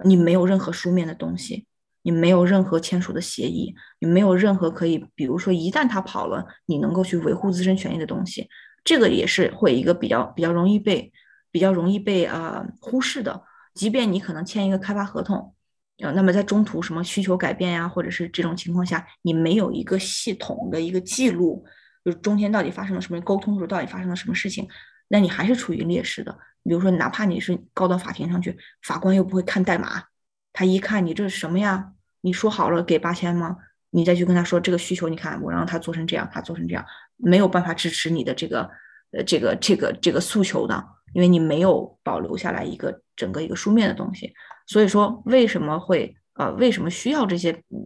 [0.03, 1.67] 你没有任何书面的东西，
[2.01, 8.49] 你没有任何签署的协议，你没有任何可以，比如说一旦他跑了，你能够去维护自身权益的东西，
[8.83, 11.13] 这个也是会一个比较比较容易被
[11.51, 13.43] 比较容易被啊忽视的。
[13.73, 15.53] 即便你可能签一个开发合同。
[15.99, 21.63] 呃，那么在中途什么需求改变呀，或者是这种情况下，你没有一个系统的一个记录，
[22.03, 24.67] 就是中间到底发生了什么沟通的时候到底发生了什么事情，
[25.09, 26.35] 那你还是处于劣势的。
[26.63, 30.05] 比如说，哪怕你是告到法庭上去，法官又不会看代码，
[30.53, 31.91] 他一看你这是什么呀？
[32.21, 33.57] 你说好了给八千吗？
[33.91, 36.83] 你再去跟他说这个需求，你看我让他做成这样，他做成这样，
[37.17, 38.67] 没有办法支持你的这个
[39.11, 40.83] 呃这个这个这个诉求的，
[41.13, 44.33] 因为你没有保留下来一个整个一个书面的东西。
[44.67, 47.79] 所以说，为什么会呃，为什么需要这些嗯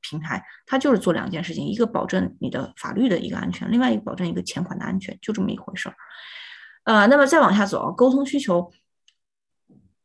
[0.00, 0.42] 平台？
[0.66, 5.94] 它就是做两件事情：一个保证你的法律的一个安全，另外一个保证一个钱款的安全，就这么一回事儿。
[6.84, 8.70] 呃，那么再往下走，沟通需求，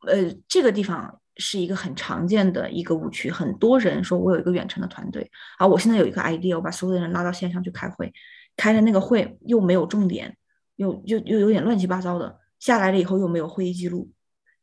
[0.07, 3.31] 呃，这个地方是一个很常见的一个误区。
[3.31, 8.11] 很多人说我有一个远程的团队，啊，我现在有一个 idea，我把所有的人拉到线上去开会，
[8.57, 10.35] 开的那个会又没有重点，
[10.75, 14.09] 又又又有点乱七八糟的，下来了以后又没有会议记录，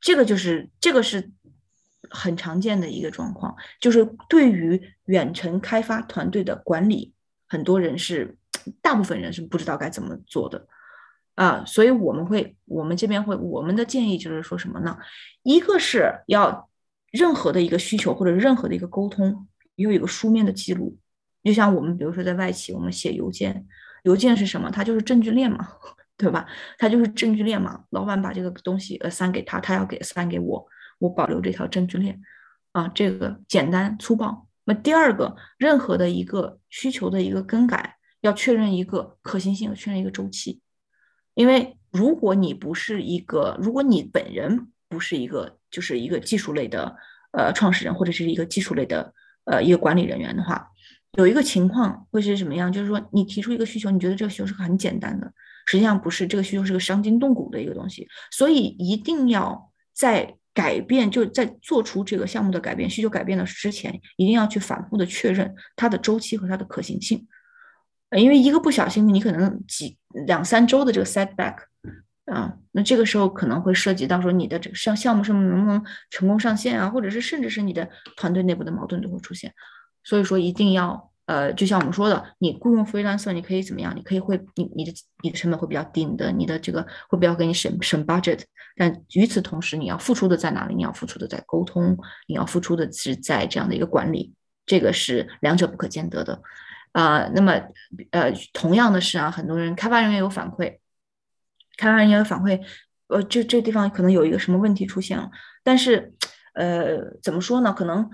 [0.01, 1.31] 这个就是这个是。
[2.11, 7.13] 很常见的一个状况，就是对于远程开发团队的管理，
[7.47, 8.39] 很多人是，
[8.81, 10.67] 大部分人是不知道该怎么做的，
[11.35, 14.97] 啊，所以我们会，我们这边会，我们的建议就是说什么呢？
[15.43, 16.71] 一个是要
[17.11, 20.97] 任何的一个需求或者任何的一个沟通，有一个书面的记录，
[21.45, 23.67] 就像我们比如说在外企，我们写邮件，
[24.05, 24.71] 邮件是什么？
[24.71, 25.69] 它就是证据链嘛，
[26.19, 26.47] 对吧？
[26.77, 30.67] 它就是证据链嘛，老板把这个东西呃删给他，他要给删给我。
[30.99, 32.21] 我保留这条证据链，
[32.73, 34.49] 啊，这个简单粗暴。
[34.65, 40.61] 那第二个，任何的一个需求的一个更改，要确认一个可行性，确认一个周期。
[41.35, 46.97] 因为如果你不是一个，如果你本人不是一个，就是一个技术类的
[47.31, 50.69] 呃创始人或者是一个技术类的呃一个管理人员的话，
[51.13, 52.73] 有一个情况会是什么样？
[52.73, 55.33] 就是说你提出一个需求，你觉得这个需求是很简单的，
[55.69, 60.35] 实际上不是，这个需求是个伤筋动骨的一个东西，所以一定要在。
[60.55, 67.29] 改变就在做出这个项目的改变需求改变的之前，一定要去反复的确认它的周期和它的可行性，
[68.17, 71.59] 因为一个不小心，你可能几两三周的这个 setback
[72.25, 79.55] 啊，那这个时候可能会涉及到说你的这个项项目上面能不能成功上线啊，或者是甚至是你的团队内部的矛盾都会出现，
[80.03, 81.13] 所以说一定要。
[81.29, 83.95] 呃，就像我们说的，你雇佣 freelancer，你可以怎么样？
[83.95, 84.91] 你可以会你你的
[85.23, 88.41] 你的成本会比较低，你的你的这个会比较给你省省 budget。
[88.77, 90.75] 但与此同时，你要付出的在哪里？
[90.75, 94.33] 你要付出的在沟通，你要付出的是在这样的一个管理，
[94.65, 96.41] 这个是两者不可兼得的。
[96.93, 97.53] 啊，那么
[98.11, 100.79] 呃，同样的是啊，很多人开发人员有反馈，
[101.77, 102.59] 开发人员有反馈，
[103.09, 105.31] 呃，这这地方可能有一个什么问题出现了，
[105.63, 106.15] 但是
[106.55, 107.75] 呃，怎么说呢？
[107.75, 108.09] 可能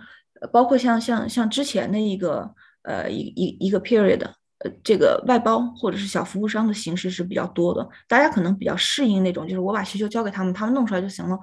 [0.53, 2.57] 包括像像像之前的一个。
[2.85, 4.21] 呃，一一一个 period，
[4.59, 11.39] 呃，这个外包或者是小服务商的形式是比较多的，大家可能比较适应那种，就是我把需求交给他们，他们弄出来就行了。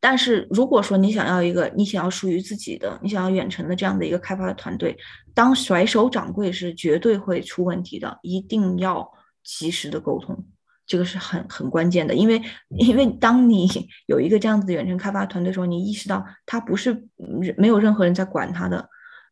[0.00, 4.96] 但是如果说你想要一个，你想要属于自己的，你想要远程的这样的一个开发的团队，
[5.34, 9.10] 当甩手掌柜是绝对会出问题的，一定要
[9.42, 10.46] 及时的沟通，
[10.86, 12.14] 这个是很很关键的。
[12.14, 12.40] 因为
[12.78, 13.66] 因为当你
[14.06, 17.08] 有一个这样子的远程开发团队的时候，你意识到他不是
[17.56, 18.88] 没有任何人在管他的，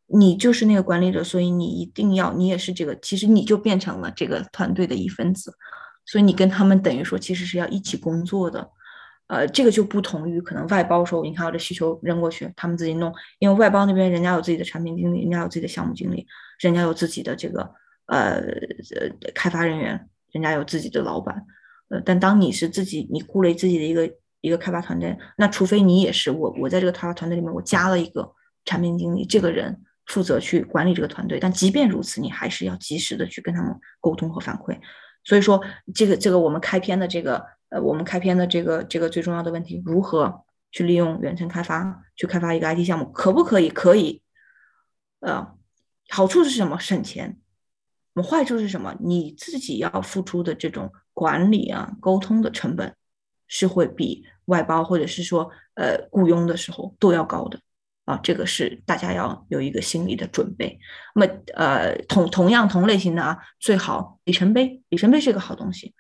[0.07, 5.53] 你就是那个管理者，所以你一定要，你也是这个，其实你就变成了这个团队的一份子，
[6.05, 8.71] 所以你跟他们等于说其实是要一起工作的。
[9.29, 16.25] 呃，这个就不同于可能外包时候，你看我这需求扔过去，他们自己弄，因为外包那边人家有自己的产品经理，人家有自己的项目经理，
[16.61, 17.69] 人家有自己的这个
[18.07, 21.45] 呃呃开发人员，人家有自己的老板，
[21.89, 24.09] 呃，但当你是自己，你雇了自己的一个
[24.43, 28.33] 一个开发团队，那除非你也是我，我在这个开发团队里面我加了一个
[28.65, 34.79] 产品经理，这个人负责去管理这个团队，但即便如此，你还是要及时的去跟他们沟通和反馈。
[35.25, 35.63] 所以说，
[35.95, 37.45] 这个这个我们开篇的这个。
[37.69, 43.69] 呃，我们开篇的这个这个最重要的问题，如何去利用远程开发去开发一个 IT 项目，可不可以？
[43.69, 44.23] 可以。
[45.19, 45.53] 呃，
[46.09, 46.79] 好处是什么？
[46.79, 47.41] 省钱。
[48.15, 48.95] 那么坏处是什么？
[49.01, 52.95] 你自己要付出的这种管理啊、沟通的成本，
[53.49, 57.59] 是会比外包或者是说呃雇佣的时候都要高的
[58.07, 58.19] 啊。
[58.23, 60.79] 这个是大家要有一个心理的准备。
[61.15, 65.95] 那么呃，同同样同类型的啊，最好里程碑，里程碑是一个好东西。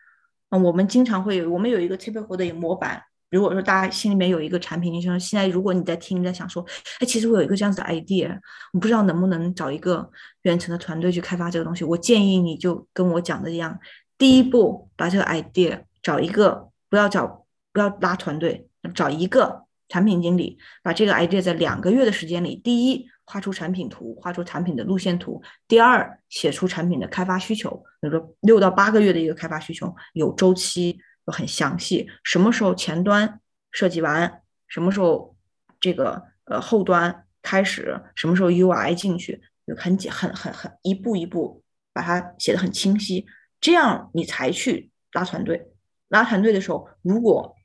[0.48, 3.02] 啊，我们经常会有，我们有一个 typical 的模板。
[3.28, 6.64] 如果说大家心里面有一个产品，你说现在如果你在听，在想说，
[7.00, 8.30] 哎，其实我有一个这样子的 idea，
[8.72, 10.08] 我不知道能不能找一个
[10.42, 11.84] 远程的团队去开发这个东西。
[11.84, 13.76] 我建议你就跟我讲的一样，
[14.16, 23.06] 第一步把这个 idea 找一个，不要找，不要拉团队，找一个产品经理，把这个 idea 在两个月的时间里，第一。
[23.28, 25.42] 画出产品图，画出产品的路线图。
[25.66, 27.70] 第二，写出产品的开发需求，
[28.00, 30.96] 比如说六到八个月的一个开发需求，有周期，
[31.26, 32.08] 又很详细。
[32.22, 33.40] 什么时候前端
[33.72, 34.42] 设计完？
[34.68, 35.34] 什么时候
[35.80, 38.00] 这个呃后端开始？
[38.14, 39.42] 什么时候 UI 进去？
[39.76, 43.26] 很简很很很一步一步把它写的很清晰，
[43.60, 45.72] 这样你才去拉团队。
[46.06, 47.56] 拉团队的时候，如果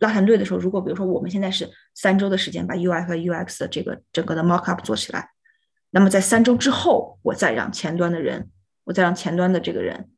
[0.00, 5.30] 拉团队的时候，如果比如说我们现在是三周的时间把 UI 和 UX 的这个整个的 mockup 做起来，
[5.90, 8.50] 那么在三周之后，我再让前端的人，
[8.84, 10.10] 我再让前端的这个人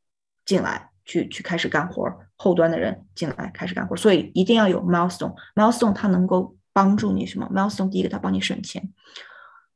[0.45, 3.97] 进来去去开始干活，后端的人进来开始干活。
[3.97, 8.93] 所以一定要有 milestone，milestone 它能够帮助你什么？milestone 第一个它帮你省钱。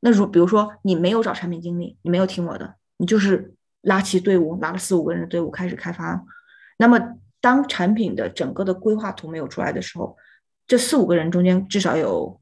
[0.01, 6.23] 那如比如说你没有找产品经理，你没有听我的，你就是拉起队伍，拉了四五个人的队伍开始开发，
[6.77, 7.17] 那么。
[7.45, 10.17] 当产品的整个的规划图没有出来的时候，
[10.65, 12.41] 这四五个人中间至少有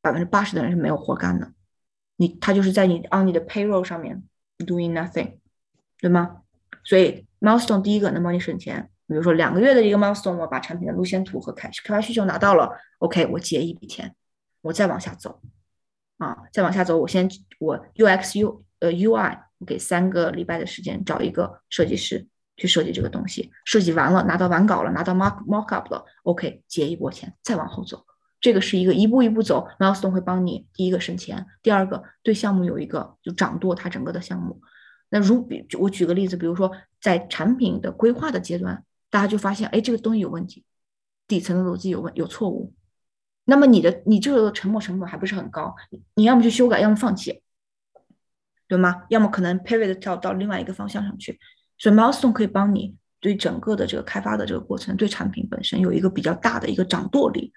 [0.00, 1.52] 百分之八十的人是没有活干的。
[2.14, 4.22] 你他就是在你 on 你的 payroll 上面
[4.58, 5.38] doing nothing，
[5.98, 6.42] 对吗？
[6.84, 8.88] 所以 milestone 第一个能帮你省钱。
[9.08, 14.14] 比如说两个月的一个 milestone，我把产品的路线图和开开发需求拿到了，OK，我结一笔钱，
[14.62, 15.42] 我再往下走
[16.18, 22.28] 啊，再往下走，我先我 UX U 呃 UI 我给三个礼拜的时间找一个设计师。
[22.60, 28.04] 去设计这个东西，设计完了，拿到完稿了，拿到 mock mock up 了，OK，结一波钱，再往后走，
[28.38, 34.60] 这个是一个一步一步走，milestone 会帮你第一个省钱，第二个对项目有一个就掌舵它整个的项目。
[35.08, 36.70] 那如比我举个例子，比如说
[37.00, 40.66] 在产品的规划的阶段，大家就发现，哎，这个东西有问题，
[41.26, 42.74] 底层的逻辑有问有错误，
[43.46, 45.74] 那么你的你这个沉没成本还不是很高，
[46.14, 47.42] 你要么去修改，要么放弃，
[48.68, 49.04] 对吗？
[49.08, 51.40] 要么可能 pivot 跳到另外一个方向上去。
[51.80, 57.52] 所以，milestone 可以帮你对整个的这个开发的这个过程，对产品本身有一个比较大的一个掌舵力。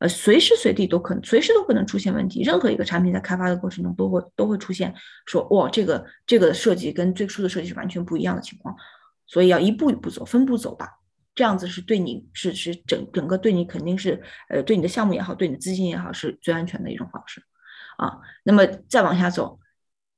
[0.00, 2.42] 呃，随时随地都可能，随时都可能出现问题。
[2.42, 8.76] 任何一个产品在开发的过程中，都会都会出现说，哇，这个这个设计跟最初的设计是完全不一样的情况。
[9.26, 10.88] 所以要一步一步走，分步走吧。
[11.34, 17.42] 这样子是对你是是整整个对你肯定是呃对你的项目也好，对你的资金也好，是最安全的一种方式
[17.96, 18.18] 啊。
[18.42, 19.58] 那么再往下走，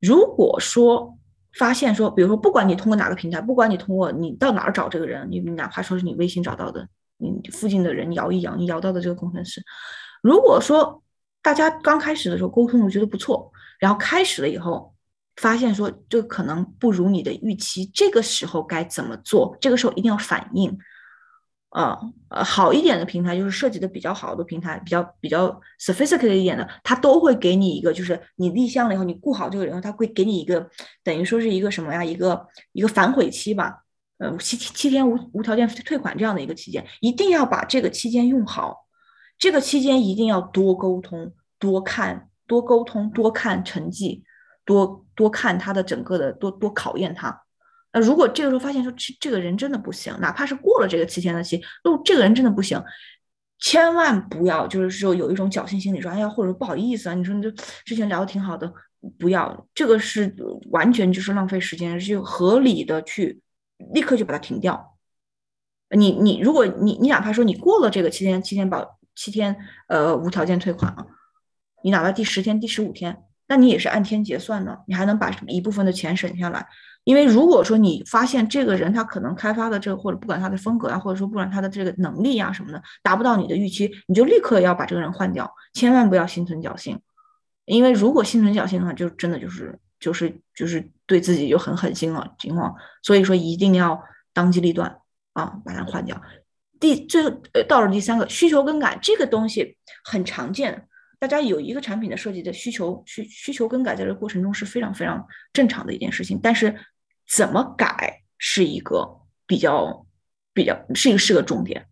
[0.00, 1.16] 如果说。
[1.58, 9.62] 发现说，比如说，不管你通过哪个平台，不管你通过你到哪儿找这个人，你哪怕说是你微信找到的，你附近的人摇一摇，你摇到的这个工程师，
[10.22, 11.02] 如果说
[11.42, 14.94] 大家刚开始的时候沟通我觉得不错，然后开始了以后，
[15.36, 19.56] 发现说这可能不如你的预期，这个时候该怎么做？
[19.60, 20.76] 这个时候一定要反应。
[21.76, 30.70] 啊，呃，好一点的平台就是设计的比较好的平台，比较比较 sophisticated 一点的，它都会给你一个，就是你立项了以后，你雇好这个人，他会给你一个，
[31.04, 32.02] 等于说是一个什么呀？
[32.02, 33.82] 一个一个反悔期吧，
[34.16, 38.86] 呃，七七天无无条件退款这样的一个期间，一定要把这个期间用好，
[39.38, 44.24] 这个期间一定要多沟通，多看，多沟通，多看成绩，
[44.64, 47.42] 多多看他的整个的，多多考验他。
[47.96, 52.78] 那如果这个时候发现说这这个人真的不行，哪怕是过了这个七天的期，如果这个人真的不行，
[53.58, 57.50] 千万不要就是说有一种侥幸心理，说哎呀，或者不好意思啊，你说你这
[57.86, 58.70] 之前聊的挺好的，
[59.18, 60.36] 不要，这个是
[60.72, 63.40] 完全就是浪费时间，是合理的去
[63.94, 64.98] 立刻就把它停掉。
[65.96, 69.56] 你你如果你你哪怕说你过了这个七天七天保七天
[69.88, 71.06] 呃无条件退款了，
[71.82, 76.66] 你哪怕第十天第十五天，那你也是按天结算的，你还能把一部分的钱省下来。
[77.04, 87.00] 因为如果说你发现这个人他可能开发的这个或者不管他的风格啊，或者说不管他的这个能力啊什么的达不到你的预期，你就立刻要把这个人换掉，千万不要心存侥幸。
[87.64, 92.74] 因为如果心存侥幸的话，就真的就是就是就是对自己就很狠心了情况。
[93.02, 94.98] 所以说一定要当机立断
[95.32, 96.20] 啊，把它换掉。
[96.80, 100.88] 第最后呃到了第三个需求更改这个东西很常见，
[101.18, 106.74] 大家有一个产品的设计的需求需需求更改在这过程中是非常非常正常的一件事情，但是。
[107.28, 110.06] 怎么改是一个比较
[110.54, 111.88] 比较是一个是个重点，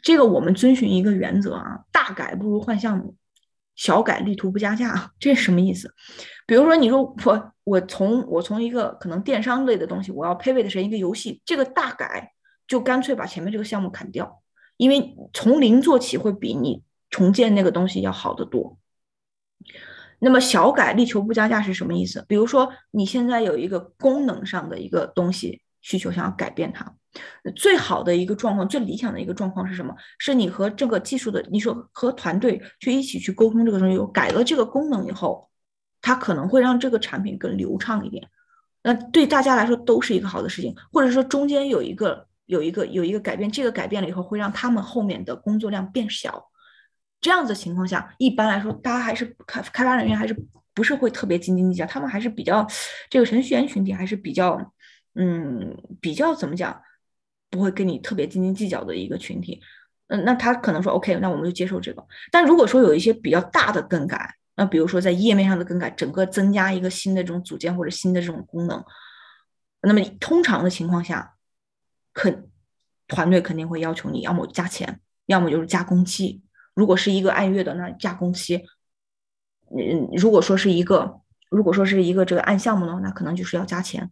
[0.00, 3.16] 这个我们遵循一个原则啊，大改不如换项目，
[3.74, 5.92] 小改力图不加价，这是什么意思？
[6.46, 12.32] 比如说你说我我从我从一个可能电商类的东西，我要配备的是一个游戏，这个大改
[12.68, 14.40] 就干脆把前面这个项目砍掉，
[14.76, 16.80] 因为从零做起会比你
[17.10, 18.78] 重建那个东西要好得多。
[20.22, 22.24] 那么小改力求不加价是什么意思？
[22.28, 26.94] 比如说你现在有一个功能上的一个东西需求，想要改变它，
[27.56, 29.94] 最好的一个状况，最理想的一个状况是什么？
[30.18, 35.48] 是你和这个技术的，你说和团队去一起去沟通这个东西，改了这个功能以后，
[36.02, 38.28] 它可能会让这个产品更流畅一点。
[38.82, 46.49] 那对大家来说都是一个好的事情，或者说中间有一个有一个有一个改变，这个改变了以后会让他们后面的工作量变小。
[47.20, 50.34] 这样子情况下，一般来说，大家还是开开发人员还是
[50.72, 52.66] 不是会特别斤斤计较，他们还是比较
[53.10, 54.72] 这个程序员群体还是比较，
[55.14, 56.80] 嗯，比较怎么讲，
[57.50, 59.60] 不会跟你特别斤斤计较的一个群体。
[60.08, 62.04] 嗯，那他可能说 OK，那我们就接受这个。
[62.32, 68.82] 但如果说有一些比较大的更改，那比如说在页面上的更改，整个增加一个新的这种组件或者新的这种功能，
[69.82, 71.34] 那么通常的情况下，
[72.12, 72.48] 肯
[73.06, 76.42] 团队肯定会要求你要么加钱，要么就是加工期。
[76.74, 78.64] 如果是一个按月的，那加工期，
[79.76, 84.10] 嗯，如果说是一个，如果说是一个这个按项目的话，那可能就是要加钱。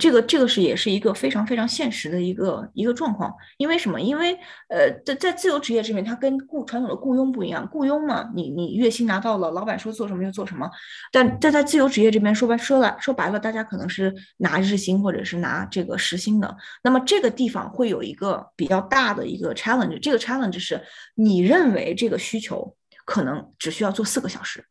[0.00, 4.00] 这个这个是也是一个非常非常现实的一个一个状况，因为什么？
[4.00, 4.36] 因为
[4.68, 7.68] 呃，在在自由职业这边，它跟雇传统的雇佣不一样。
[7.68, 10.68] 雇佣嘛，你你月薪拿到了，老板说做什么就做什么。
[11.12, 16.56] 但但在自由职业这边，说白说了说白了，大家可能是拿日薪或者是拿这个时薪的。
[16.82, 20.82] 那么这个地方会有一个比较大的一个 challenge，这个 challenge 是
[21.14, 24.64] 你认为这个需求可能只需要做四个小时，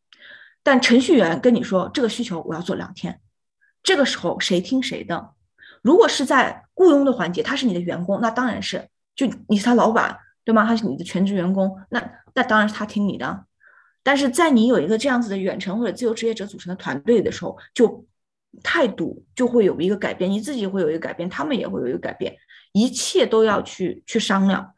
[0.62, 3.18] 但程序员跟你说这个需求我要做两天。
[3.86, 5.30] 这个时候谁听谁的？
[5.80, 10.66] 如果是在雇佣的环节，他是你的员工，那当然是就你是他老板，对吗？
[10.66, 12.02] 他是你的全职员工，那
[12.34, 13.46] 那当然是他听你的。
[14.02, 18.04] 但是在你有一个这样子的远程或者自由职业者组成的团队的时候，就
[18.64, 22.36] 态度就会有一个改变，你自己会有一个改变，他们也会有一个改变，
[22.72, 24.72] 一切都要去去商量。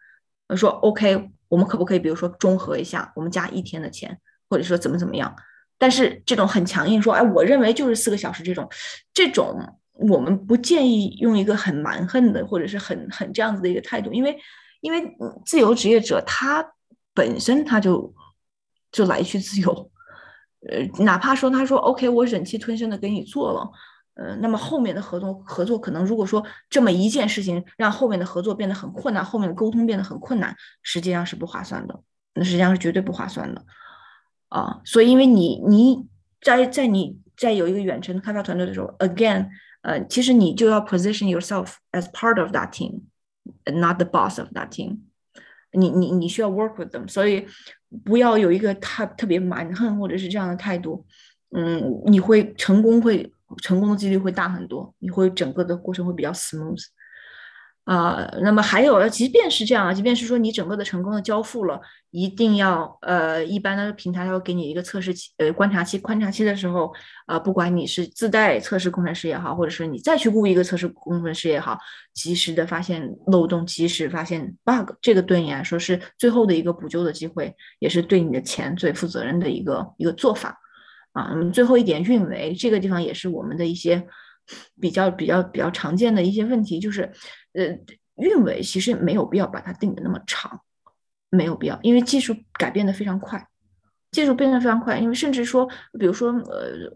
[0.55, 5.35] 说 OK，我们可不可以比如说中和一下，我们加一天的钱，或者说怎么怎么样？
[5.79, 8.69] 但是这种很强硬说，哎，我认为就是四个小时这种，
[9.15, 9.57] 这种
[9.93, 14.37] 我们不建议用一个很蛮横的或者是很很这样子的一个态度，因为
[14.81, 15.17] 因为
[15.47, 16.65] 自由职业者他
[17.15, 18.13] 本身他就
[18.91, 19.91] 就来去自由，
[20.69, 23.71] 呃，哪怕说他说 OK，我忍气吞声的给你做了，
[24.15, 32.01] 呃，那么后面的合作合作可能如果说这么一件事情让后面的合作变得很困难，后面的沟通变得很困难，实际上是不划算的，
[32.35, 33.65] 那实际上是绝对不划算的。
[34.49, 36.07] 啊，所以因为你你
[36.41, 39.49] 在在你在有一个远程的开发团队的时候，again，
[39.83, 44.99] 呃，其实你就要 position yourself as part of that team，not the boss of that team。
[45.73, 47.47] 你你你需要 work with them，所以
[48.05, 51.05] 不要有一个太特别蛮横或者是这样的态度，
[51.51, 53.31] 嗯，你会成功会
[53.63, 56.83] 成功的几率会大很多，你会整个的过程会比较 smooth。
[57.89, 61.81] 啊，那么还有，即便是这样啊，即便是说你整个的成功的交付了，
[62.11, 66.93] 一定要呃，一般的平台要给你一个测试期，呃，观察期，观察期的时候，
[67.25, 71.79] 啊，不管你是自带测试工程师也好，或者是你再去雇一个测试工程师也好，
[72.13, 80.59] 及时的发现漏洞，及时发现 bug，这个对你来说是最后的一个补救的机会，也是对你的钱最负责任的一个一个做法。
[81.15, 84.07] 啊，那么最后一点，运维这个地方也是我们的一些
[84.81, 87.11] 比较比较比较常见的一些问题，就是。
[87.55, 87.65] 呃，
[88.17, 90.61] 运维其实没有必要把它定的那么长，
[91.29, 93.45] 没有必要，因为技术改变的非常快，
[94.13, 95.67] 技术变得非常快，因为甚至说，
[95.99, 96.89] 比如说，呃，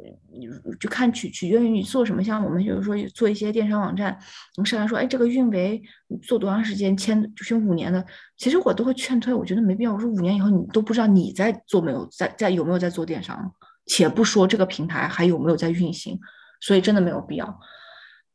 [0.78, 2.44] 就看取取决于你做什么像。
[2.44, 4.16] 我们就是说做一些电商网站，
[4.56, 5.82] 我们上来说，哎，这个运维
[6.22, 8.04] 做多长时间，签就签五年的，
[8.36, 9.94] 其实我都会劝退，我觉得没必要。
[9.94, 13.52] 我说五年以后你都不知道你在做没有在在有没有在做电商，
[13.86, 16.20] 且不说这个平台还有没有在运行，
[16.62, 17.60] 所以真的没有必要。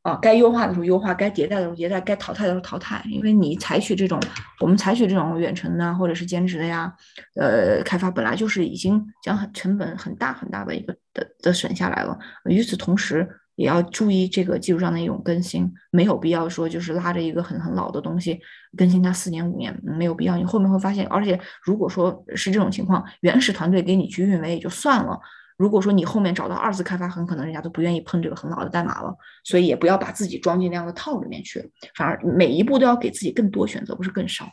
[0.02, 3.04] 啊，该优化的时候优化，该迭代的时候迭代，该淘汰的时候淘汰。
[3.10, 4.18] 因为你采取这种，
[4.60, 6.94] 我们采取这种远程的或者是兼职的呀，
[7.34, 12.16] 呃，开发本来就是已经将很成本很大很大的一个的的省下来了。
[12.44, 18.40] 与此同时，也要注意这个技术上的一种更新，没有必要说就是拉着一个很很老的东西
[18.76, 20.36] 更新它四年五年，没有必要。
[20.36, 25.20] 你后面会发现，而且如果说是这种情况，原始团队给你去运维也就算了。
[25.58, 34.48] 如果说你后面找到二次开发，很可能人家都不愿意碰这个很老的代码了，所以也不要把自己装进那样的套里面去，反而每一步都要给自己更多选择，不是更少。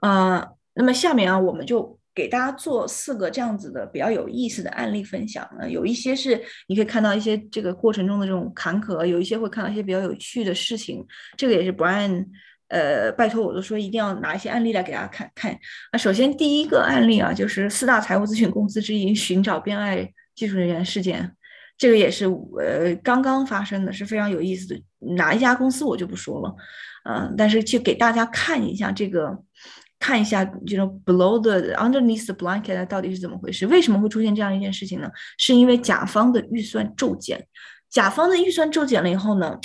[0.00, 5.44] 呃，那么下面啊，我们就给大家做四个这样子的比较有意思的案例分享。
[5.68, 11.04] 有一些是你可以看到一些这个过程中的这种坎坷，有一些会看到一些比较有趣的事情。
[11.36, 12.26] 这个也是 Brian。
[12.68, 15.58] 呃，拜托，我都说一定要拿一些案例来给大家看看。
[15.92, 21.34] 那首先第一个案例啊，就是四大财务咨询公司之一寻找编外技术人员事件，
[21.78, 24.82] 这个也是呃刚刚发生的，是非常有意思的。
[25.16, 26.54] 哪一家公司我就不说了，
[27.04, 29.38] 嗯，但是去给大家看一下这个，
[29.98, 33.66] 看一下这种 below the underneath the blanket 到底是怎么回事？
[33.68, 35.08] 为什么会出现这样一件事情呢？
[35.38, 37.46] 是因为甲方的预算骤减，
[37.88, 39.58] 甲方的预算骤减了以后呢？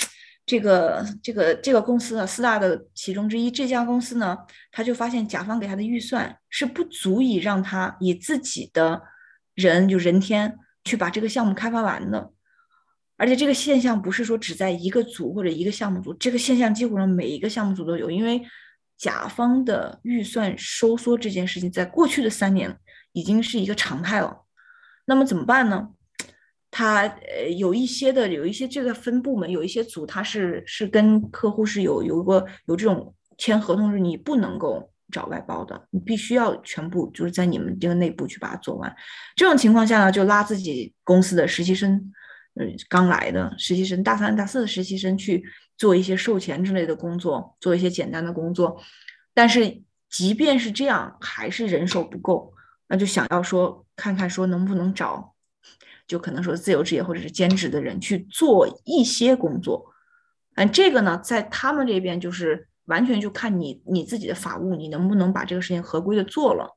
[0.46, 4.36] 这个这个这个公司啊，四大的其中之一，这家公司呢，
[4.70, 9.02] 他就发现甲方给他的预算是不足以让他以自己的
[9.54, 12.30] 人就人天去把这个项目开发完的，
[13.16, 18.42] 而且这个现象不是说只在一个组或者一个项目组，这个现象几乎上每一个项目组都有，因为
[18.98, 22.78] 甲方的预算收缩这件事情，在过去的三年
[23.12, 24.44] 已经是一个常态了。
[25.06, 25.88] 那么怎么办呢？
[26.76, 38.92] 他呃有一些的有一些这个分部门有一些组，他是是跟客户是有有个有这种签合同，是你不能够找外包的，你必须要全部就是在你们这个内部去把它做完。
[39.36, 41.92] 这种情况下呢，就拉自己公司的实习生，
[42.60, 45.44] 嗯，刚来的实习生，大三大四的实习生去
[45.78, 48.82] 做一些售前之类的工作，做一些简单的工作。
[49.32, 52.52] 但是即便是这样，还是人手不够，
[52.88, 55.33] 那就想要说看看说能不能找。
[56.06, 59.92] 就可能说自由职业或者是兼职的人去做一些工作，
[60.56, 66.68] 嗯，这个呢，在他们这边就是完全就看你你自己的法务，你能不能把这个事情合规的做了，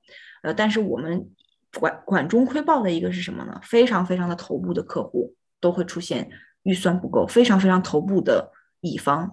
[0.43, 1.29] 呃，但是我们
[1.77, 3.59] 管管中窥豹的一个是什么呢？
[3.61, 6.29] 非常非常的头部的客户都会出现
[6.63, 8.49] 预算不够，非常非常头部的
[8.79, 9.29] 乙方，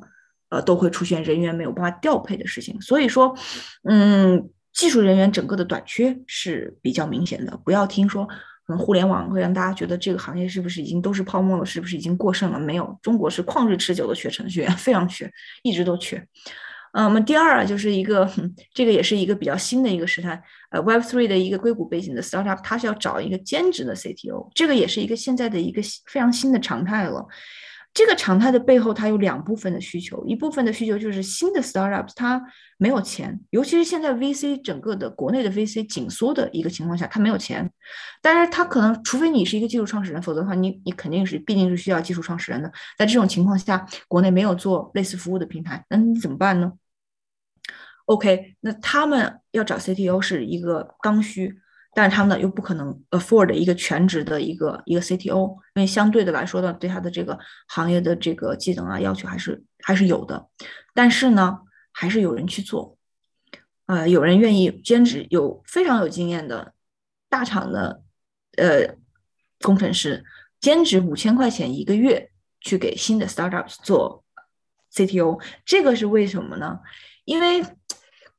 [0.48, 2.80] 呃，都会出现人员没有办法调配的事情。
[2.80, 3.34] 所以说，
[3.84, 8.28] 嗯，技术人员整个的短缺是比较明显的，不要听说。
[8.66, 11.64] 可能互联网会让大家觉得这个行业是不是已经都是泡沫了？
[11.64, 12.58] 是不是已经过剩了？
[12.58, 15.30] 没有，中国是旷日持久的缺程序员，非常缺，
[15.62, 16.26] 一直都缺。
[16.92, 18.30] 嗯，我们第二啊，就是一个
[18.72, 20.40] 这个也是一个比较新的一个时态，
[20.70, 27.26] 呃，Web Three 的一个硅谷背景的 startup，它是要找一个兼职的 CTO，这个也是一个现在的一个非常新的常态了。
[27.94, 32.42] 这个常态的背后，它有两部分的需求，一部分的需求就是新的 startups 它
[32.76, 37.70] 没有钱，尤其是现在 VC 整个的国内的 VC 紧缩的一个情况下，它没有钱。
[38.20, 42.72] 但是它可能，除非你是一个技术创始人，否则的话，你你肯定是必定是需要技术创始人的。
[42.98, 46.72] 在这种情况下，国内没有做类似服务的平台，那你怎么办呢
[48.06, 51.60] ？OK，那他们要找 CTO 是一个刚需。
[51.94, 57.38] 但是他们呢又不可能 afford 一个全职的一个一个 CTO，因为相对的来说呢，对他的这个
[57.68, 60.48] 行业的这个技能啊要求还是还是有的。
[60.92, 61.60] 但是呢，
[61.92, 62.96] 还是有人去做，
[63.86, 66.74] 呃，有人愿意兼职，有非常有经验的
[67.28, 68.02] 大厂的
[68.56, 68.96] 呃
[69.60, 70.24] 工程师
[70.60, 72.30] 兼职五千块钱一个月
[72.60, 74.24] 去给新的 startups 做
[74.92, 76.80] CTO，这个是为什么呢？
[77.24, 77.64] 因为。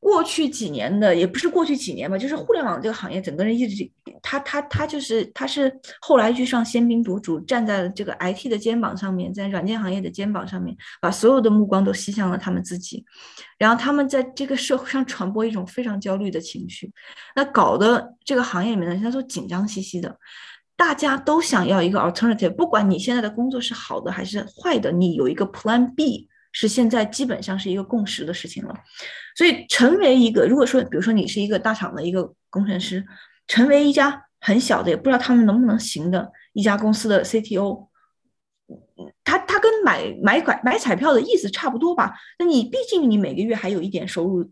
[0.06, 3.92] 过去几年的也不是过去几年吧，就是互联网这个行业，整个人一直
[4.22, 13.04] 他他他就是他是后来居上喧宾夺主，站在了这个 IT 的肩膀上面，在软件行业的肩膀上面，把所有的目光都吸向了他们自己，
[13.58, 16.94] 然后他们在这个社会上传播一种非常焦虑的情绪，
[17.36, 20.16] 那搞得这个行业里面呢，现在都紧张兮兮的，
[20.78, 26.30] 大家都想要一个 alternative，不管你现在的工作是好的还是坏的，你有一个 Plan B。
[26.58, 28.74] 是现在基本上是一个共识的事情了，
[29.36, 33.06] 所以成为一个，如果说，比如说你是一个大厂的一个工程师，
[33.46, 37.90] 成为一家很小的，也不知道他们能不能行的一家公司的 CTO，
[39.26, 42.14] 他他跟买买拐买彩票的意思差不多吧？
[42.40, 44.50] 那你毕竟你每个月还有一点收入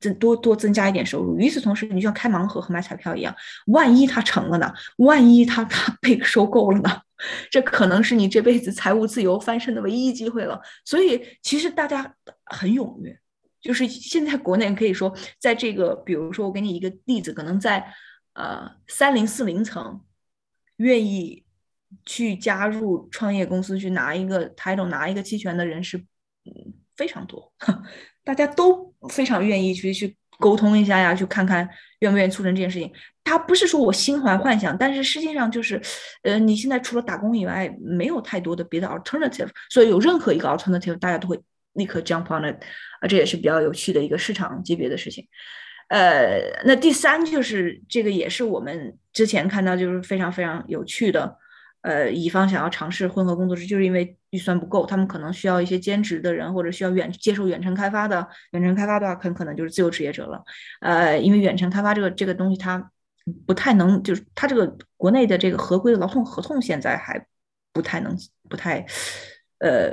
[0.00, 1.38] 增多多增加一点收入。
[1.38, 3.34] 与此同时，你就像开盲盒和买彩票一样，
[3.66, 4.72] 万一它成了呢？
[4.98, 7.02] 万一它它 被收购了呢？
[7.50, 10.60] 这可能是你这辈子财务自由翻身的唯一机会了。
[10.84, 12.14] 所以其实大家
[12.46, 13.16] 很踊跃，
[13.60, 17.94] 就是现在国内可以说，在这个比如说我给你一个例子，可能在
[18.34, 20.00] 呃三零四零层
[20.78, 21.44] 愿意
[22.04, 27.52] 去加入创业公司去拿一个 title 拿一个期权的人是嗯非常多。
[28.24, 31.68] 大家都非常愿意去去沟通一下呀，去看看
[32.00, 32.92] 愿不愿意促成这件事情。
[33.24, 35.80] 他不是说我心怀幻想，但是实际上就是，
[36.22, 41.40] 呃，你现在除了打工以外，没有太多的别的 alternative，所以有任何一个 alternative，大家都会
[41.74, 42.56] 立刻 jump on it，
[43.00, 45.26] 啊，这也是比较有趣的一个市场级别的事情。
[45.88, 51.36] 呃，那第三就是这个也是我们之前看到就是非常非常有趣的。
[51.82, 58.26] 呃，乙方想要尝试混合工作制，就是因为预算不够，他们可能需要一些兼职的人，或者需要远接受远程开发的。
[58.52, 60.42] 远程开发的话，很可能就是自由职业者了。
[60.80, 62.90] 呃，因为远程开发这个这个东西，它
[63.46, 67.26] 不太能，就是它这个国内的这个合规的劳动合同现在还
[67.72, 68.16] 不太能，
[68.48, 68.86] 不太，
[69.58, 69.92] 呃，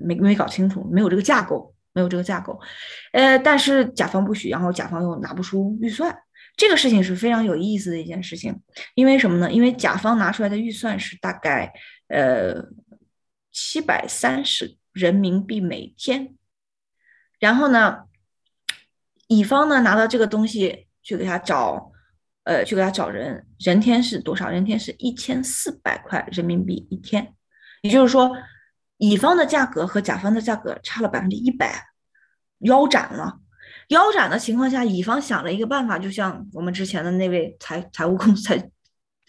[0.00, 2.60] 没没搞清楚，没有这个架构，没有这个架构。
[3.12, 6.16] 呃，但是甲方不许，然后甲方又拿不出预算。
[6.56, 8.60] 这个事情是非常有意思的一件事情，
[8.94, 9.50] 因为什么呢？
[9.50, 11.72] 因为甲方拿出来的预算是大概
[12.08, 12.54] 呃
[13.50, 16.36] 七百三十人民币每天，
[17.38, 18.04] 然后呢，
[19.28, 21.90] 乙方呢拿到这个东西去给他找，
[22.44, 24.48] 呃，去给他找人，人天是多少？
[24.48, 27.34] 人天是一千四百块人民币一天，
[27.80, 28.30] 也就是说，
[28.98, 31.88] 乙方的价格和甲方的价格差了百分之一百，
[32.60, 33.40] 腰斩了。
[33.92, 38.70] 腰斩的情况下，乙方想了一个办法，就像我们之前的那位财财务公司、财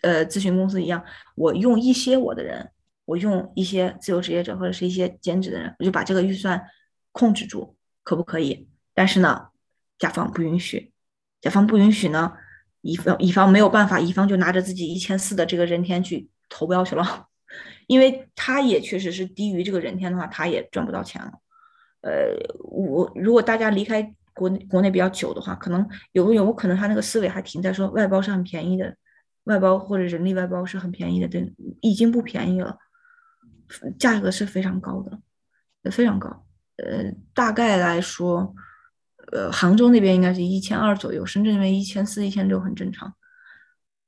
[0.01, 1.03] 呃咨询公司一样，
[1.35, 2.71] 我用一些我的人，
[3.03, 6.61] 我用一些自由职业者或者是一些兼职的人，我就把这个预算
[7.11, 8.67] 控制住，可不可以？
[8.93, 9.47] 但是呢，
[9.99, 10.93] 甲方不允许，
[11.41, 12.31] 甲方不允许呢，
[12.81, 17.27] 乙方乙方没有办法，乙方就拿着自己一千四的这个人天去投标去了，
[17.87, 21.31] 因为他也确实是低于这个人天的话，他也赚不到钱了。
[22.01, 24.13] 呃，我如果大家离开。
[24.33, 28.95] 国内国内比较久的话，可能有有可能他那个思维还停在说外包是很便宜的，
[29.45, 32.77] 外包或者人力外包是很便宜的，对，已经不便宜了，
[33.99, 36.45] 价格是非常高的，非常高。
[36.77, 38.55] 呃，大概来说，
[39.31, 43.13] 呃，杭州那边应该是一千二左右，深圳那边一千四、一千六很正常。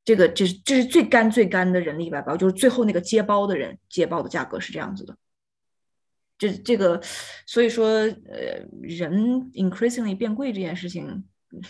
[0.03, 5.15] 这个这是这是最干最干的人力外包，就是最后那个接包的人接包的价格是这样子的。
[6.37, 7.01] 这这个，
[7.45, 9.13] 所以说，呃，人
[9.53, 11.23] increasingly 变贵这件事情，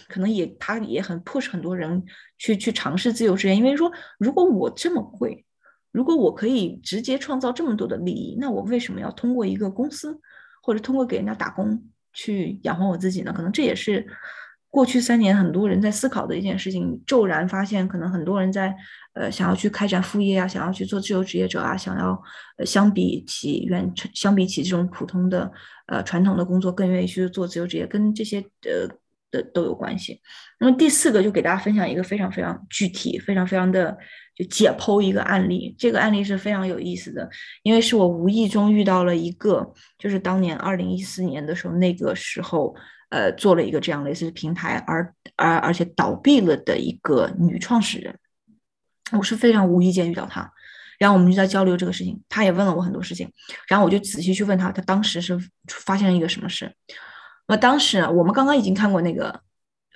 [0.07, 2.03] 可能也他也很 push 很多人
[2.37, 5.45] 去去尝试自由职业，因为说，如果我这么贵，
[5.91, 10.19] 如果我可以直接创造这么多的利益，那我为什么要通过一个公司
[10.63, 13.31] 或者通过给人家打工去养活我自己呢？
[13.31, 14.07] 可能这也是
[14.69, 17.03] 过去三年很多人在思考的一件事情。
[17.05, 18.75] 骤然发现，可能很多人在。
[19.15, 22.21] 呃，想要去开展副业啊，想要去做自由职业者啊，想要
[22.57, 25.49] 呃，相比起远程，相比起这种普通的
[25.87, 28.85] 呃传统的工作，更愿意去做自由职业，跟这些呃
[29.31, 30.19] 的都有关系。
[30.59, 33.97] 那么第四个就给大家分享一个非常非常具体、非常非常的
[34.35, 35.73] 就解剖一个案例。
[35.77, 37.29] 这个案例是非常有意思的，
[37.63, 42.75] 因为是我无意中遇到了一个，就是当年二零一四年的时候，那个时候
[43.11, 48.13] 呃做了一个这样类似的平台，而而而且倒闭了的一个女创始人。
[49.11, 50.51] 我是非常无意间遇到他，
[50.97, 53.31] 然后我们就在交流这个事情，他也问了我很多事情，
[53.67, 56.75] 然后我就仔细去问他，他当时是发现了一个什么事。
[57.47, 59.39] 那当时我们刚刚已经看过那个，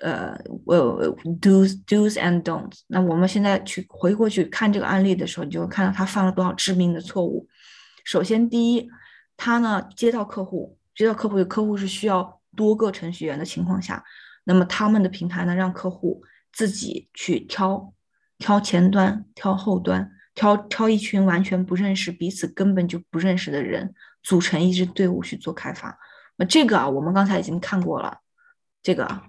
[0.00, 0.32] 呃，
[0.66, 2.82] 呃，do's do's and don'ts。
[2.86, 7.48] 那我们现在去回过去看这个案例的时候，你就看到他犯了多少致命的错误。
[8.04, 8.88] 首先，第一，
[9.36, 14.04] 他呢接到客户，接到客户的客户是需要多个程序员的情况下，
[14.44, 17.92] 那么他们的平台呢让客户自己去挑。
[18.40, 25.96] 挑前端，挑后端，挑挑一群完全不认识、彼此根本就不认识的人，组成一支队伍去做开发。
[26.36, 28.18] 那这个啊，我们刚才已经看过了。
[28.82, 29.22] 这个，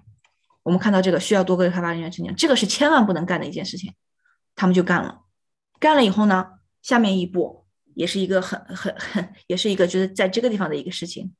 [0.62, 3.92] 我们看到这个需要多个开发人员去年，这个是千万不能干的一件事情。
[4.56, 5.20] 他们就干了，
[5.78, 6.46] 干了以后呢，
[6.80, 11.34] 下面一步也是一个很很很，也是一个就是在这个地方的一个事情。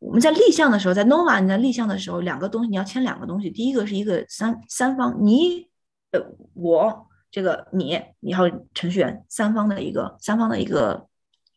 [0.00, 5.71] 我们在立项的时候，在 Nova 你在立项的时候，两个东西你要签两个东西，第一个是一个三三方你。
[6.12, 6.20] 呃，
[6.54, 11.08] 我这个你，你还有程序员三方的一个三方的一个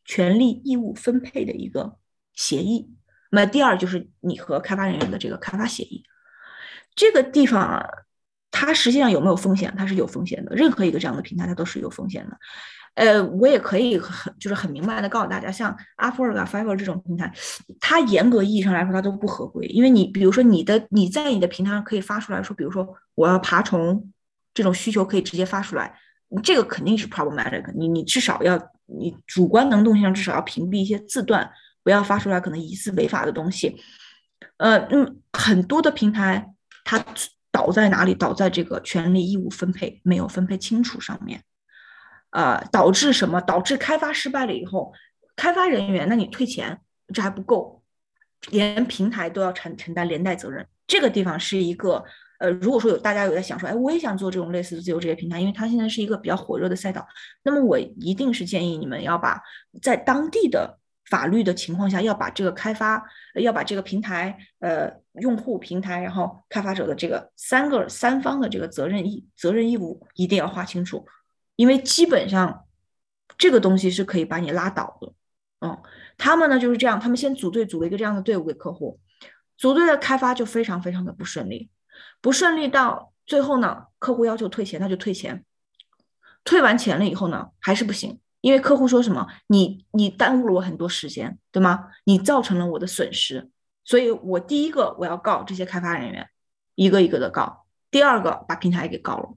[0.03, 1.97] 权利义务分配的一个
[2.33, 2.89] 协议。
[3.31, 6.03] 那么第二就是你和开发人员的这个开发协议。
[6.95, 7.85] 这个地方啊，
[8.49, 9.73] 它实际上有没有风险？
[9.77, 10.55] 它是有风险的。
[10.55, 12.37] 任何一个这样的平台，它都是有风险的。
[12.93, 17.33] 呃，我也可以很就是很明白的告诉大家，像 Upwork、Fiverr 这种平台，
[17.81, 24.13] 它严格意义上来说它都不合规，因为你比如说你的你在你的平台上可以发出来说，比如说我要爬虫
[24.55, 25.95] 这种需求可以直接发出来，
[26.41, 31.51] 这个肯定是 problematic，你你至少要你主观能动性上至少要屏蔽一些字段，
[31.83, 33.79] 不要发出来可能疑似违法的东西。
[34.57, 36.53] 呃，嗯，很多的平台
[36.83, 37.05] 它
[37.51, 38.15] 倒在哪里？
[38.15, 41.43] 倒在这个权利义务分配没有分配清楚上面。
[42.31, 43.39] 呃，导致什么？
[43.41, 44.93] 导致开发失败了以后，
[45.35, 46.79] 开发人员，那你退钱，
[47.13, 47.81] 这还不够，
[48.49, 50.67] 连平台都要承承担连带责任。
[50.85, 52.03] 这个地方是一个，
[52.45, 57.07] 呃，如果说有大家有在想说，哎，我也想做这种类似的自由职业平台，因为它现在是一个比较火热的赛道，
[57.43, 59.41] 那么我一定是建议你们要把
[59.81, 60.77] 在当地的
[61.09, 63.03] 法律的情况下，要把这个开发，
[63.41, 64.91] 要把这个平台，呃，
[65.21, 71.03] 用户平台，然后开发者的这个三个三方的这个责任义责任义务一定要划清楚。
[71.55, 72.65] 因为基本上
[73.37, 75.13] 这个东西是可以把你拉倒的，
[75.61, 75.77] 嗯，
[76.17, 78.99] 他们呢就是这样，他们先组队组了一个这样的队伍给客户，
[79.57, 81.69] 组队的开发就非常非常的不顺利，
[82.21, 85.43] 不顺利到最后呢，客户要求退钱，他就退钱，
[86.43, 91.87] 退完钱了以后呢，还是不行，因为客户说什么，你你耽误了我很多时间，对吗？
[92.03, 93.49] 你造成了我的损失，
[93.83, 96.27] 所以我第一个我要告这些开发人员，
[96.75, 99.29] 一个一个的告，第二个把平台给告了。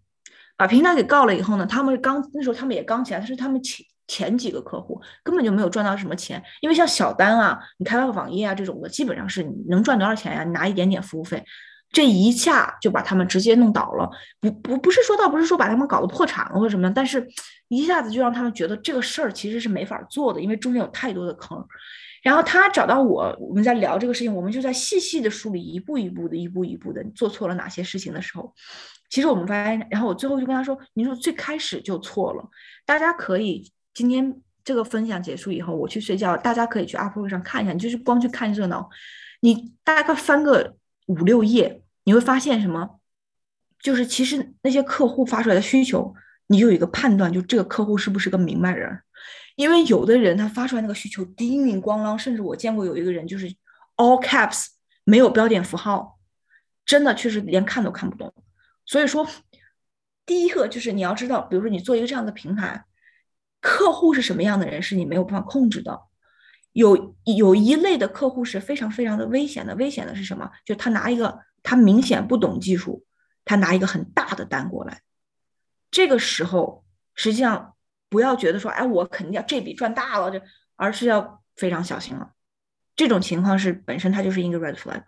[0.56, 10.42] 把平台给告了以后呢，他们刚那时候他们也刚起来，但是他们前前几个客户根本就没有赚到什么钱，因为像小单啊，你开发个网页啊这种的，基本上是你能赚多少钱呀？
[10.42, 11.44] 你拿一点点服务费，
[11.90, 14.10] 这一下就把他们直接弄倒了。
[14.40, 17.26] 不不不是说倒不是说把他们搞得破产了或者什么，但是
[17.68, 21.64] 一下子就让他们觉得这个事儿其实是没法做的，因为中间有太多的坑。
[22.22, 28.52] 然后他找到我，我们在聊这个事情，我们就在细细的梳理，一步一步的，一步一步的做错了哪些事情的时候。
[29.08, 32.44] 其实我们发现，然后我最后就跟他说：“你说最开始就错了，
[32.84, 38.90] 大家可以今天这个分享结束以后，我去睡觉，大家可以去 up 会上看一下，你就是光去看热闹，
[39.40, 40.74] 你大概翻个
[41.08, 43.00] 五六页，你会发现什么？
[43.80, 46.14] 就是其实那些客户发出来的需求，
[46.46, 49.00] 你就有一个判断，就这个客户是不是个明白人？
[49.56, 53.46] 因为有的人他发出来那个需求叮叮咣啷，甚至我见过有一个人就是
[53.96, 54.68] all caps
[55.04, 56.18] 没有标点符号，
[56.86, 58.32] 真的确实连看都看不懂。”
[58.86, 59.26] 所以说，
[60.24, 62.84] 第一个就是你要知道，比如说你做一个这样的平台，
[63.60, 66.00] 客户是什么样的人是你没有办法控制的。
[66.72, 70.50] 有有一类的客户是非常非常的危险的，危险的是什么？
[70.64, 73.04] 就他拿一个他明显不懂技术，
[73.44, 75.02] 他拿一个很大的单过来，
[75.90, 77.74] 这个时候实际上
[78.08, 80.40] 不要觉得说，哎，我肯定要这笔赚大了，这
[80.76, 82.32] 而是要非常小心了。
[82.94, 85.02] 这种情况是本身它就是一个 red flag。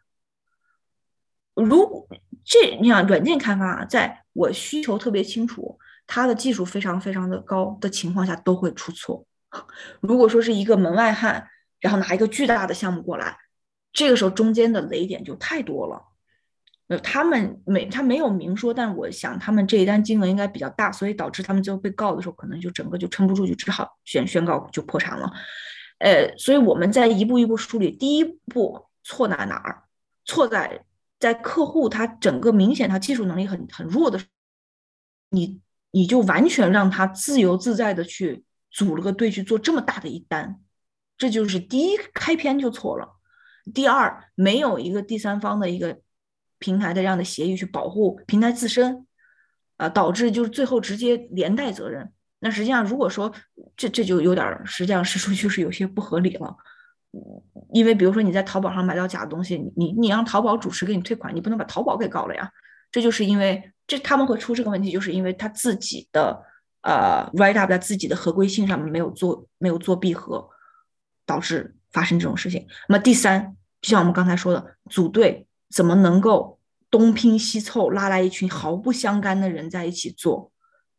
[1.55, 2.09] 如果
[2.45, 9.27] 这你想软件开发，在我需求特别清楚，它的技术非常非常的高的情况下，都会出错。
[10.01, 11.49] 如果说是一个门外汉，
[11.81, 13.37] 然后拿一个巨大的项目过来，
[13.93, 16.03] 这个时候中间的雷点就太多了。
[16.89, 25.31] 呃，他们没他没有明说，但我想他们这一单金额应该比较大，所以导致他们最后被告的时候，可能就整个就撑不住，就只好宣宣告就破产了。
[25.99, 29.85] 呃，所以我们在一步一步梳理，第一步错在哪儿？
[30.25, 30.85] 错在。
[31.21, 34.19] 在客户他整个明显他技术能力很很弱的，
[35.29, 40.61] 你你就完全让他自由自在的去组了个队去做这么大的一单，
[41.19, 43.17] 这就是第一开篇就错了。
[43.75, 46.01] 第二，没有一个第三方的一个
[46.59, 49.07] 平台的这样的协议去保护平台自身，
[49.77, 52.13] 啊，导致就是最后直接连带责任。
[52.39, 53.33] 那实际上如果说
[53.77, 56.57] 这这就有点实际上是说就是有些不合理了。
[57.73, 62.51] 因为比如说你在淘宝上买到假的东西，你你让淘宝主持给你退款，你不能把淘宝给告了呀。
[62.93, 66.41] 这就是因为这他们会出这个问题，就是因为他自己的
[66.83, 70.49] 呃 write up 在自己的合规性上面没有做没有做闭合，
[71.27, 72.67] 导致发生这种事情。
[72.89, 76.59] 那么第三，就像我们刚才说的，组队怎么能够
[76.91, 80.51] 东拼西凑拉来一群毫不相干的人在一起做，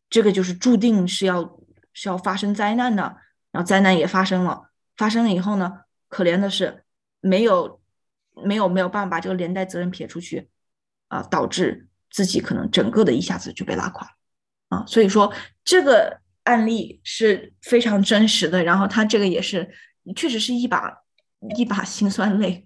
[0.09, 1.59] 这个就是注定是要
[1.93, 3.17] 是要发生灾难的。
[3.51, 5.81] 然后灾难也发生了，发生了以后呢？
[6.07, 6.85] 可怜的是，
[7.19, 7.81] 没有，
[8.45, 10.49] 没有没有办法把这个连带责任撇出去，
[11.09, 14.09] 啊，导致自己可能整个的一下子就被拉垮，
[14.71, 15.31] 啊，所以说
[15.63, 19.69] 这个案例是非常真实的，然后他这个也是
[20.15, 21.03] 确实是一把
[21.55, 22.65] 一把辛酸泪。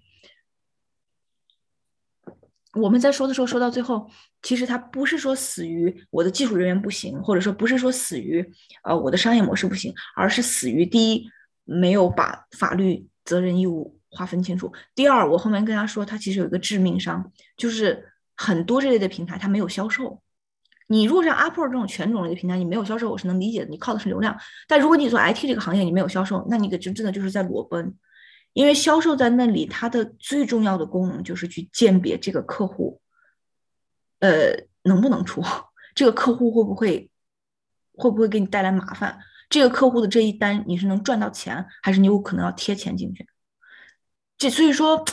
[2.72, 8.42] 我们在说的时候说到最后，其实他不是说死于我的技术人员不行，或者说不是说死于
[8.84, 11.28] 呃我的商业模式不行，而是死于第一
[11.64, 13.06] 没有把法律。
[13.26, 14.72] 责任义务划分清楚。
[14.94, 20.22] 第二，我后面跟他说，他其实有一个致命伤，就是很多这类的平台它没有销售，
[20.88, 24.36] 你如果是 Upwork 这种全种类的平台，你没有销售，我是能理解的，你靠的是流量。
[24.68, 27.96] 但如果你做 IT 这个行业，你没有销售，那你可就真的就是在裸奔。
[28.52, 33.00] 因为销售在那里，它的最重要的功能就是去鉴别这个客户，
[34.20, 35.42] 呃，能不能出，
[35.94, 37.10] 这个客户会不会
[37.92, 39.18] 会不会给你带来麻烦，
[39.50, 43.26] 这个客户的这一单你是能赚到钱，还是你有可能要贴钱进去？
[44.38, 45.04] 这所以说，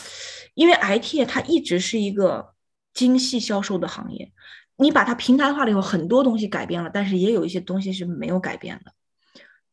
[0.54, 2.54] 因为 IT 它一直是一个
[2.94, 4.32] 精细销售的行业，
[4.76, 8.92] 你把它平台化了以后，很多东西改变了，但是也有一些东西是没有改变的。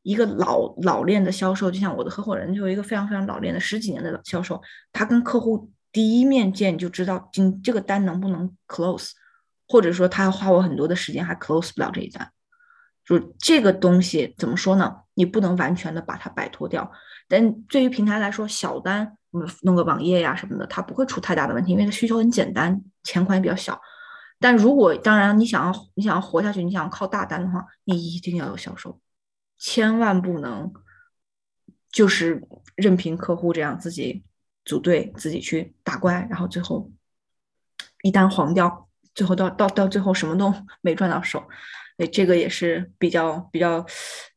[0.03, 9.11] 一个老老练的销售，就像我的合伙人，就一个非常非常老练的十几年的销售，他跟客户第一面见就知道今这个单能不能 close，
[9.67, 12.31] 或者说他要花我很多的时间还 close 不了这一单。
[13.05, 14.95] 就这个东西怎么说呢？
[15.13, 16.91] 你不能完全的把它摆脱掉。
[17.27, 19.17] 但对于平台来说，小单。
[19.33, 23.79] 嗯弄个网页呀什么的，它不会出太大的问题，因为它需求很简单，钱款也比较小。
[24.41, 28.99] 但如果当然你想要你想要活下去，你想要靠大单的话，你一定要有销售，
[29.57, 30.73] 千万不能
[31.91, 34.23] 就是任凭客户这样自己
[34.65, 36.91] 组队自己去打怪，然后最后
[38.01, 41.47] 一单黄掉，最后到到到最后什么都 没赚到手。
[41.97, 43.85] 对，这个也是比较比较。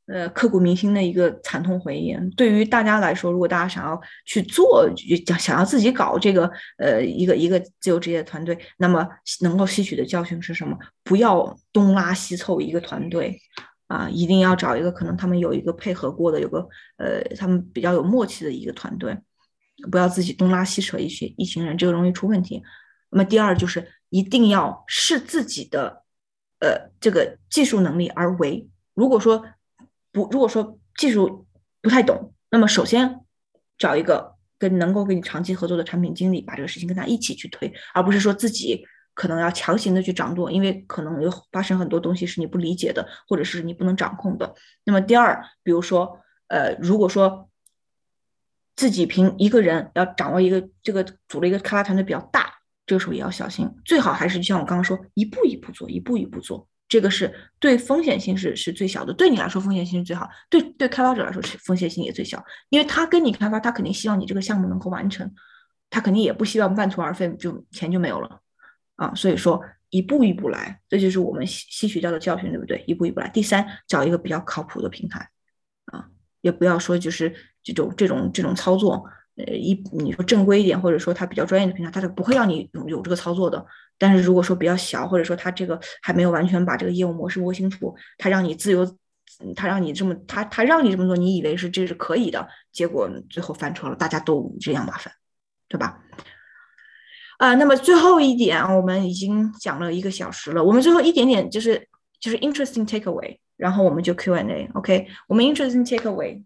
[0.06, 2.14] 呃，刻骨铭心的一个惨痛回忆。
[2.36, 4.86] 对于大家来说，如果大家想要去做，
[5.26, 9.08] 想想要自己搞这个，呃，一个一个自由职业团队，那么
[9.40, 10.76] 能够吸取的教训是什么？
[11.02, 13.38] 不要东拉西凑一个团队
[13.86, 19.16] 啊，一定要找一个可能他们有一个配合过的，有个呃，他们比较有默契的一个团队，
[19.90, 22.62] 不要自己东拉西扯一群一群人，这个容易出问题。
[23.08, 26.02] 那么第二就是一定要视自己的
[26.60, 28.68] 呃这个技术能力而为。
[28.92, 29.44] 如果说
[30.14, 31.44] 不，如果说技术
[31.82, 33.20] 不太懂，那么首先
[33.76, 44.54] 找一个跟能够跟你长期合作的产品经理，把这个事情跟他一起去推，而不是说自己可能要强行的去掌舵，因为可能有发生很多东西是你不理解的，或者是你不能掌控的。
[44.84, 47.50] 那么第二，比如说，呃，如果说
[48.76, 52.54] 自己凭一个人要掌握一个这个组了一个开发团队比较大，
[52.86, 56.68] 这个时候也要小心，最好还是就像我刚刚说，一步一步做，一步一步做。
[56.94, 65.28] 这个是对风险性是是最小的，对你来说风险性是最好，对对开发者来说是风险性也最小，因为他跟你开发，他肯定希望你这个项目能够完成，
[65.90, 68.38] 他肯定也不希望半途而废就钱就没有了
[68.94, 72.84] 啊，所以说一步一步来，这就是我们吸吸取到的教训，对不对？
[72.86, 73.28] 一步一步来。
[73.28, 75.28] 第三，找一个比较靠谱的平台
[75.86, 76.06] 啊，
[76.42, 77.34] 也不要说就是
[77.64, 79.04] 这种这种这种操作。
[79.36, 83.66] 呃，一你说正规一点，或者说他比较专业的平台，他是不会让你有有这个操作的。
[83.98, 88.84] 但是如果说比较小，或者说他这个还没有完全把这个业务模式摸清楚，他让你自由，
[89.54, 95.12] 他让你这么他他让你这么做，你以为是这是可以的，结果最后翻车了，大家都这样麻烦，
[95.68, 96.00] 对吧？
[97.38, 101.88] 啊，那么最后一点，我们已经讲了一个小时了，我们最后一点点就是
[102.20, 105.08] 就是 interesting takeaway，然后我们就 Q and A，OK？
[105.28, 106.42] 我们 interesting takeaway，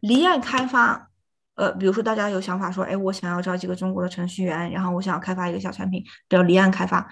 [0.00, 1.10] 离岸开发。
[1.56, 7.06] 呃，比如说大家有想法说，哎，我想要招几个中国的程序员，然后我想要开发一个小产品，叫离岸开发，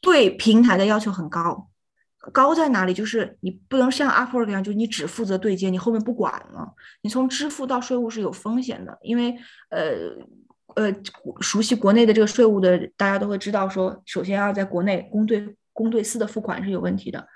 [0.00, 1.68] 对平台的要求很高，
[2.32, 2.94] 高在哪里？
[2.94, 9.36] 就是你不能像 Upwork 一样，就你只负责对接，你后面不管了，你从支付到税务是有风险的，因为
[9.68, 10.16] 呃
[10.74, 10.90] 呃，
[11.40, 17.28] 熟悉国内的这个税务的大家都会知道，说首先要在国内公对公对私的付款是有问题的，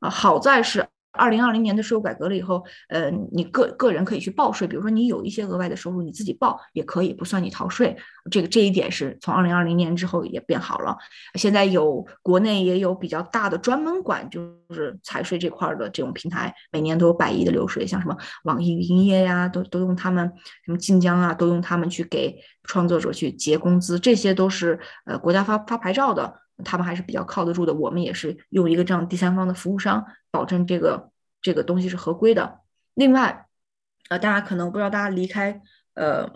[0.00, 0.84] 啊，好在是。
[1.12, 7.96] 二零二零年的税务改革了以后，呃，你个个人可以去报税，比如说你有一些额外的收入，你自己报也可以，不算你逃税。
[8.30, 10.96] 这个这一点是从二零二零年之后也变好了。
[11.34, 14.40] 现在有国内也有比较大的专门管就
[14.70, 20.32] 是财税这块的这种平台，每年都有百亿的流水，像什么网易云音乐呀，都都用他们，
[20.64, 26.34] 什么晋江啊，都用他们去给创作者去结工资，这些都是呃国家发发牌照的。
[26.64, 32.60] 他们还是比较靠得住的，我们也是用一个这样第三方的服务商，保证这个这个东西是合规的。
[32.94, 33.46] 另外，
[34.08, 35.60] 呃，大家可能不知道，大家离开，
[35.94, 36.26] 呃，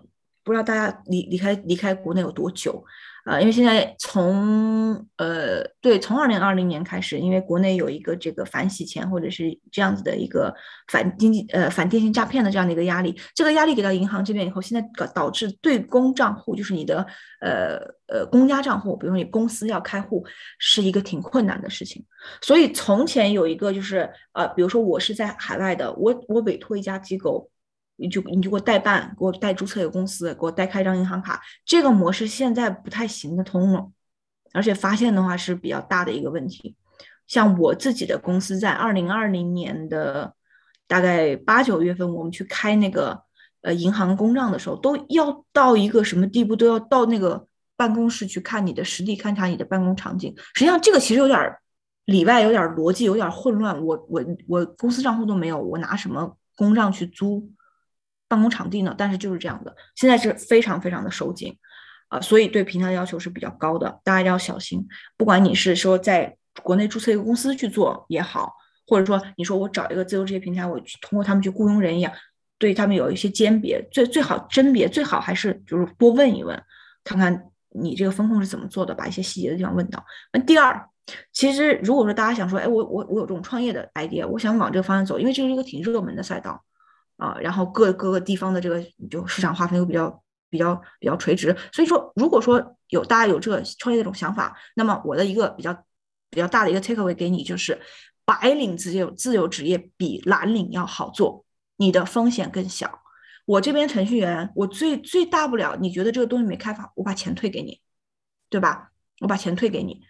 [0.43, 2.85] 不知道大家离离开离开国内有多久。
[3.25, 10.55] 啊，因为现在从呃对，从二零二零年开始，因为国内有一个这个反洗钱或者是这样子的一个
[10.89, 17.07] 反经济呃反电信诈骗的这样的一个压力，这个压力给到银行这边以后，现在导导致对公账户，就是你的
[17.41, 20.23] 呃呃公家账户，比如你公司要开户，
[20.59, 22.05] 是一个挺困难的事情。
[22.43, 27.51] 所以从前有一个就是呃，比如说我是在海外的，我我委托一家机构。
[27.97, 33.91] 你就你就给我代办，给我代注册一个公司，给我代开一张银行卡，这个模式现在不太行得通了，
[34.53, 36.75] 而且发现的话是比较大的一个问题。
[37.27, 40.35] 像我自己的公司在二零二零年的
[40.87, 43.23] 大概八九月份，我们去开那个
[43.63, 50.35] 呃银行公账的时候，都要到一个什么地步，都要到那个办公室去看你的实地勘察你的办公场景。
[50.55, 51.57] 实际上这个其实有点
[52.05, 57.49] 里外有点逻辑有点混乱，我我我公司账户都没有，我拿什么公账去租
[58.29, 58.95] 办公场地呢？
[58.97, 61.57] 但是就是这样的，现在是非常非常的收紧
[62.09, 64.87] 啊，所以对平台的要求是比较高的，大家一定要小心。
[65.17, 68.53] 不管你是说在国内注册一个公司去做也好，
[68.87, 72.13] 或者说你说我找一个自由职业平台，我去通过他们去雇佣人一样，
[72.59, 76.61] 对他们有一些鉴别，最最好甄别，最好还是就是多问一问，
[77.05, 80.05] 看看你这个风控是怎么做的，把一些细节的地方问到。
[80.33, 80.89] 那第二。
[81.35, 86.65] 其实，如果说大家想说，哎，我我我有这种创业的 idea，我想往这个方向走，因为这是一个挺热门的赛道
[87.17, 95.73] 啊，然后各各个地方的这个就市场划分又比较比较比较垂直，所以说，如果说有大家有这个创业这种想法，那么我的一个比较
[96.31, 97.81] 比较大的一个 takeaway 给你就是，
[98.25, 101.45] 白领自由自由职业比蓝领要好做，
[101.77, 103.01] 你的风险更小。
[103.47, 107.81] 我这边程序员，我最最大不了，你觉得这个东西没开发，我把钱退给你，
[108.49, 108.91] 对吧？
[109.21, 110.01] 我把钱退给你。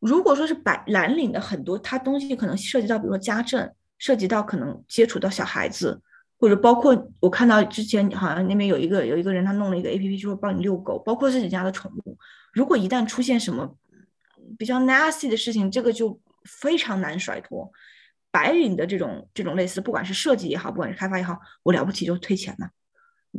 [0.00, 6.02] 如果说是白蓝领的很多，他东西可能涉及到，比如说家政，涉及到可能接触到小孩子，
[6.44, 12.18] 或者包括我看到之前好像那边有一个有一个人他弄了一个 A P P，就是帮你遛狗，包括自己家的宠物。
[12.52, 13.74] 如果一旦出现什么
[14.58, 17.72] 比较 nasty 的事情，这个就非常难甩脱。
[18.30, 22.68] 白领的这种这种类似，不管是设计也好，不管是开发也好，我了不起就退钱了，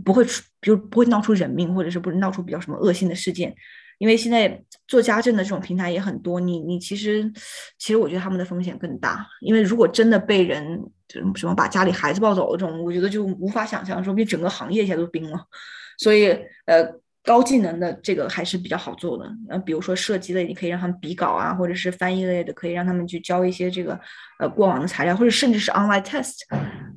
[0.03, 3.55] 不会出，就不会闹出人命，或者是不是闹出比较什么恶性的事件。
[3.97, 7.31] 因为现在做家政的这种平台也很多，你你其实
[7.77, 15.39] 其实我觉得他们的风险更大，因为如果真的被人就什么把家里孩子抱走这种，我觉得就无法想象，说不定整个行业一下都冰了。
[15.97, 16.27] 所以
[16.65, 16.85] 呃，
[17.23, 23.99] 高技能的这个还是比较好做的，呃，比如说设计类，你可以让他们比稿啊，或者是翻译类的，可以让他们去交一些这个
[24.39, 26.41] 呃过往的材料，或者甚至是 online test，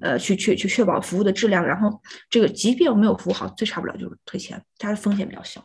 [0.01, 1.65] 呃，去去去确保服务的质量。
[1.65, 1.89] 然后
[2.29, 5.65] 这个即便我没有服务好，最差不了就是退钱，它的风险比较小。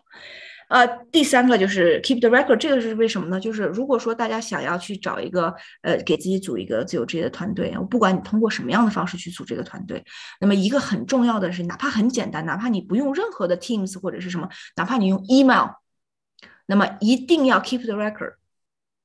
[0.74, 3.40] 呃，第三个就是 keep the record，这个是为什么呢？
[3.40, 5.54] 就是如果说大家想要去找一个
[5.84, 10.04] 呃，给自己组一个自由职业的团队，我不管你通过什么样的方式去组这个团队，
[10.42, 15.68] 那么一个很重要的是，哪怕很简单，哪怕你不用任何的 Teams 或者是什么，哪怕你用 email，
[16.66, 18.34] 那么一定要 keep the record，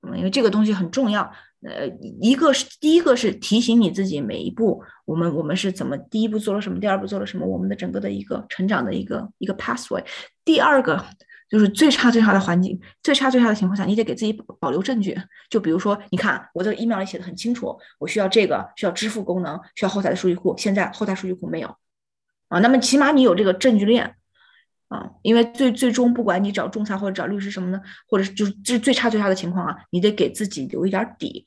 [0.01, 1.31] 嗯，因为这个东西很重要。
[1.61, 1.87] 呃，
[2.23, 10.03] 一个是第一个是提醒你自己每一步，我们我们是怎么第一步做了什么，第二步做了什么，我们的整个的一个成长的一个一个 pathway。
[10.47, 11.05] 第二个。
[11.49, 15.19] 就是最差最差的环境，最差最差的情况下，你得给自己保留证据。
[15.49, 20.55] 就比如说，你看我这个 email 里写的很清楚，我需要这个，需要支付功能，需要后台的数据库。
[20.59, 21.75] 现在后台数据库没有
[22.49, 24.15] 啊，那么起码你有这个证据链
[24.89, 31.47] 啊，因为最最终不管你找仲裁或者找律师什么的，或者就是这最差最差的情况啊，你得给自己留一点底。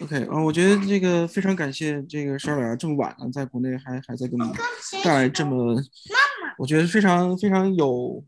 [0.00, 4.50] OK 啊，我觉得这个非常感谢这个 Charlotte 这么晚了，在国内还还在给我们
[5.04, 5.76] 带来这么，
[6.58, 8.24] 我觉得非常非常有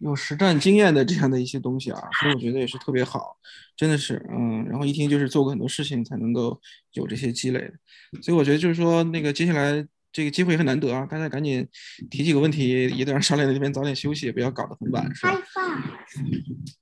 [0.00, 3.36] 有实战经验的这样的一些东西啊，所以我觉得也是特别好，
[3.76, 6.58] 真的是嗯，然后一听就是做过很多事情才能够
[6.94, 7.70] 有这些积累，
[8.22, 11.68] 所以我觉得就是说那个接下来这个机会也很难得啊，大家赶紧
[12.10, 15.38] 提几个问题，也得让 Charlotte 那边早点休息，不要搞得很晚，是吧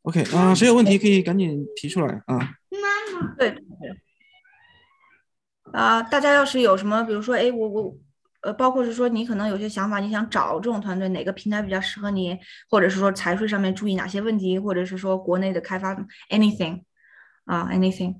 [0.02, 2.38] ？OK 啊，谁有问题可以赶紧提出来啊？
[2.70, 3.52] 妈妈，对。
[5.72, 7.96] 啊，大家要是有什么，比如说，哎，我我，
[8.40, 12.38] 呃，包括是说你可能有些想法，你想找这种团队，哪个平台比较适合你，
[12.70, 15.94] 或者是说财税上面注意哪些问题，或者是说国内的开发
[16.30, 16.82] ，anything，
[17.44, 18.16] 啊，anything。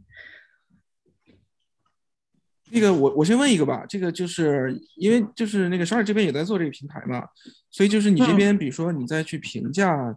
[2.70, 7.24] 那个我我先问一个吧，这个就是因为就是那个商尔这边也在做这个平台嘛，
[7.70, 10.14] 所以就是你这边，比如说你再去评价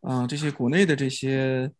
[0.00, 1.70] 啊这些国内的这些，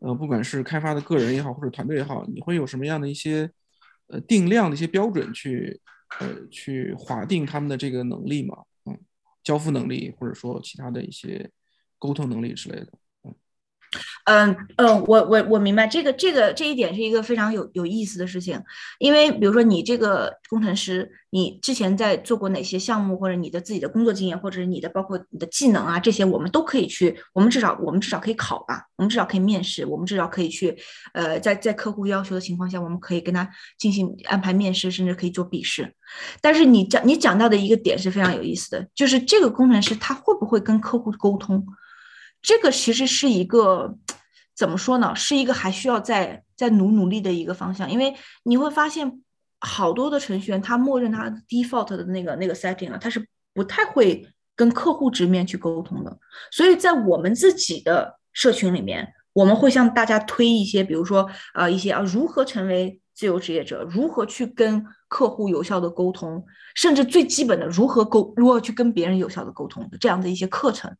[0.00, 3.50] 呃，不管是开发的个人也好，或者团队也好，你会有什么样的一些？
[4.12, 5.80] 呃，定量的一些标准去，
[6.20, 8.98] 呃，去划定他们的这个能力嘛，嗯，
[9.42, 11.50] 交付能力或者说其他的一些
[11.98, 12.92] 沟通能力之类的。
[14.24, 18.60] 嗯嗯，我我我明白这个这个这一点是一个非常有有意思的事情，
[18.98, 30.76] 因为比如说你这个工程师，你之前在做过哪些项目，或者你的自己的工作经验，或者你的包括你的技能啊，这些我们都可以去，我们至少我们至少可以考吧，我们至少可以面试，我们至少可以去，
[31.12, 35.92] 呃，在在客户要求的情况下，我们可以跟他进行安排面试，甚至可以做笔试。
[36.40, 41.66] 但是你讲你讲到的一个点是非常有意思的，就是这个工程师他会不会跟客户沟通？
[42.42, 43.96] 这个其实是一个
[44.54, 45.14] 怎么说呢？
[45.14, 49.22] 是一个还需要再再努努力的一个方向，因为你会发现，
[49.60, 56.18] 好多的程序员他默认他 default 的那个那个 setting 啊，他是不太会跟客户直面去沟通的。
[56.50, 70.94] 所以在我们自己的社群里面，我们会向大家推一些，比如说呃一些啊如何成为自由职业者，如何去跟客户有效的沟通，甚至最基本的如何沟如何去跟别人有效的沟通这样的一些课程。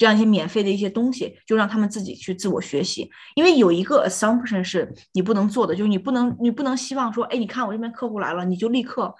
[0.00, 3.10] 这样一些免费的一些东西，就让他们自己去自我学习。
[3.34, 9.14] 因为有一个 assumption 是你不能做的，就是你不能，你不能希望说，哎，你看我这边客户来了，你就立刻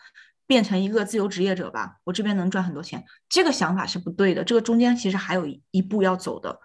[0.46, 3.04] 变成一个自由职业者吧，我这边能赚很多钱。
[3.28, 6.58] 这个想法是不对的，这个中间其实还有一步要走的。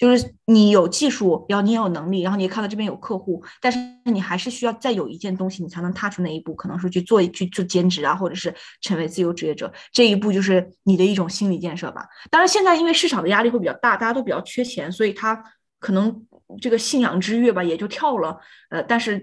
[0.00, 9.70] 就是你有技术，然后你也有能力，然后你看到这边有客户，但是你还是需要再有一件东西，你才能踏出那一步，可能是去做去做兼职啊，或者是成为自由职业者。
[9.92, 12.08] 这一步就是你的一种心理建设吧。
[12.30, 15.44] 当然，现在因为市场的压力会比较大，大家都比较缺钱，所以他
[15.78, 16.26] 可能
[16.62, 18.40] 这个信仰之跃吧也就跳了。
[18.70, 19.22] 呃，但是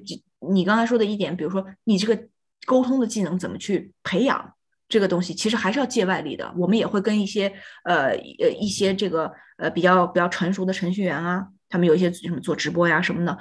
[0.51, 2.27] 你刚才说的一点，比如说你这个
[2.67, 4.53] 沟通的技能怎么去培养？
[4.89, 7.51] 这个东西其实还是要借外力的，我们也会跟一些
[7.83, 8.09] 呃
[8.39, 13.37] 呃一些这个呃比较比较成熟的程序员啊，他们有一些什么做直播呀什么的，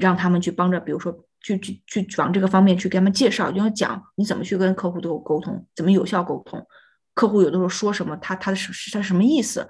[0.00, 6.66] 让他们去帮着，比如说去去去往这个方面去给他们介绍，就要讲你怎么去跟客户都沟通，怎么有效沟通。
[7.14, 9.68] 客户有的时候说什么，他他的是他什么意思？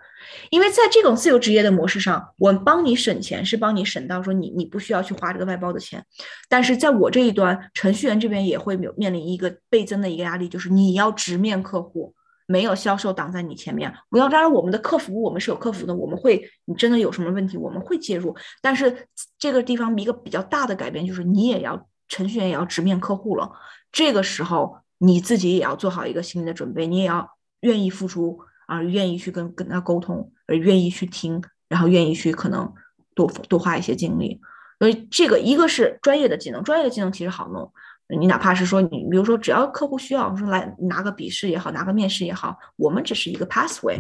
[0.51, 6.03] 因为在这种自由职业的模式上，我帮你省钱是帮你省到说你你不需要去花这个外包的钱，
[6.49, 12.15] 但是在我这一端，程序员这边也会有面临一个倍增的一个压力，就是你要直面客户，
[12.47, 13.93] 没有销售挡在你前面。
[14.09, 19.07] 不要当然我们的客服我们是有客服的，我们会你真的有什么问题我们会介入，但是
[19.39, 23.53] 这个地方一个比较大的改变就是你也要程序员也要直面客户了，
[23.93, 27.34] 这个时候你自己也要做好一个心理的准备，你也要。
[27.65, 32.73] 愿意付出，啊愿意去跟跟他沟通，而愿意去听，然后愿意去可能
[33.15, 34.41] 多多花一些精力。
[34.79, 37.73] 所以这个一个是专业的技能，专业的技能其实好弄。
[38.21, 43.99] 你哪怕是说你，比如说只要客户需要，说来拿个笔试也好，拿个面试也好，我们只是一个 pathway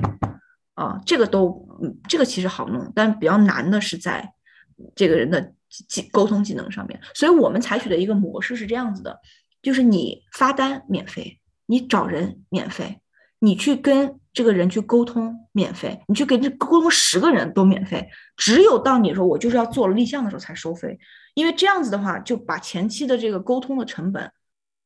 [0.74, 1.66] 啊，这个都
[2.06, 4.30] 这个其实好弄，但比较难的是在
[4.94, 5.54] 这个人的
[5.88, 7.00] 技沟通技能上面。
[7.14, 9.18] 所以我们采取的一个模式是这样子的，
[9.62, 13.00] 就是你发单免费，你找人免费。
[13.44, 20.98] 你去跟这个人去沟通免费，你去跟这沟通十个人都免费，只有到你说我就是要做了立项的时候才收费，
[21.34, 24.32] 因为这样子的话就把前期的这个沟通的成本，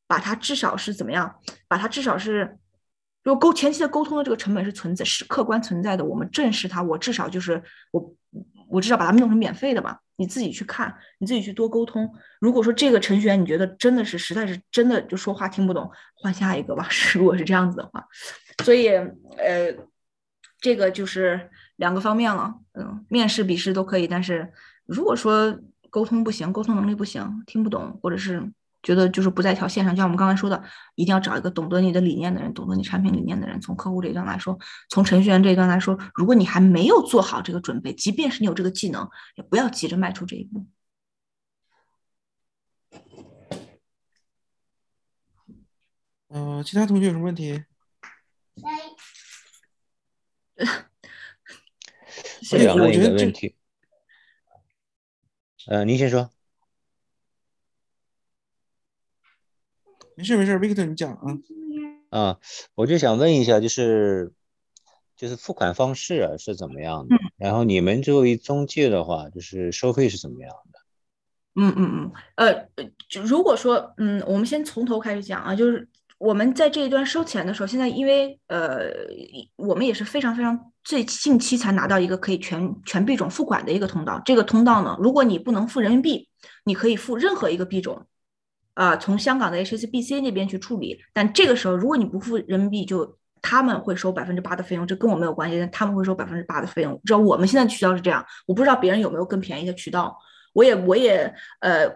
[0.08, 1.36] 把它至少是怎么样，
[1.68, 2.58] 把它至少是，
[3.22, 8.12] 如果沟前期的沟通的这个成本是存在是客观存在的，我们正视它，我至少就是我
[8.68, 10.00] 我至少把它弄成免费的吧。
[10.16, 12.12] 你自己去看，你自己去多沟通。
[12.40, 16.88] 如果说这个程序员你觉得真的是实在是真的就说话听不懂，换下一个吧。
[17.14, 18.04] 如果是这样子的话，
[18.64, 19.74] 所以呃，
[20.60, 22.54] 这个就是两个方面了。
[22.72, 24.52] 嗯，面试、笔试都可以，但是
[24.86, 25.58] 如果说
[25.90, 28.52] 沟通不行，沟通能力不行，听不懂，或者是。
[28.80, 30.62] 觉得就是不在一条线上，就像我们刚才说的，
[30.94, 33.60] 一定要找一个懂得你的理念的人，懂得你产品理念的人。
[33.60, 34.56] 从客户这一端来说，
[34.88, 40.64] 从程序员这一端来说，如果你还没有做好这个准备，即便是你有这个技能，也不要急着迈出这一步。
[46.28, 47.64] 嗯，其他同学有什么问题？
[52.52, 53.54] 我想问一个问题。
[55.66, 56.30] 呃，您先说。
[60.14, 61.38] 没事没事，Victor 你讲啊。
[62.10, 62.40] 啊，
[62.74, 64.32] 我就想问一下，就是
[65.16, 67.14] 就是付款方式是怎么样的？
[67.36, 70.80] 然后你们作为中介的话，就是收费是怎么样的？
[71.60, 72.68] 嗯嗯嗯，呃，
[73.08, 75.88] 就如果说，嗯，我们先从头开始讲啊，就是
[76.18, 78.90] 我们在这一端收钱的时候，现在因为呃，
[79.56, 84.20] 我们也是非常非常最近期才拿到一个可以全全币种付款的一个通道。
[84.24, 86.28] 这个通道呢，如果你不能付人民币，
[86.64, 88.06] 你可以付任何一个币种。
[88.74, 97.00] 啊，从香港的 HSBC 那边去处理，但这个时候如果你不付人民币，就他们会收百分之八的费用，这跟我没有关系，但他们会收百分之八的费用。
[97.04, 100.16] 知道我们现在渠道是这样，我不知道别人有没有更便宜的渠道。
[100.52, 101.88] 我也我也呃，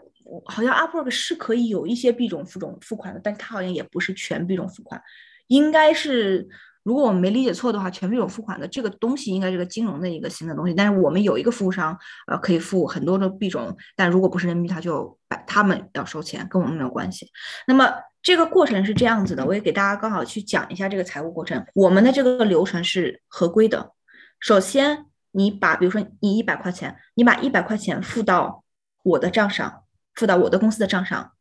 [0.47, 5.03] 好像 Upwork 是可以有一些币种付种付款的，但它好像也不是全币种付款，
[5.49, 6.49] 应该是。
[6.85, 10.75] 如果我们没理解错的话，全币种付款的这个东西应该是个金融的一个新的东西。
[10.75, 11.97] 但是我们有一个服务商，
[12.27, 17.31] 呃，可以付很多的币种，但如果不是人民币，他就把他们要收钱，跟我们没有关系。
[17.69, 17.89] 那么
[18.21, 21.65] 这个过程是这样子的，我也给大家刚好去讲一下这个财务过程。
[21.73, 23.93] 我们的这个流程是合规的。
[24.41, 28.65] 首先，你把比如说你一百块钱，你把一百块钱付到
[29.05, 29.82] 我的账上，
[30.15, 31.33] 付到我的公司的账上，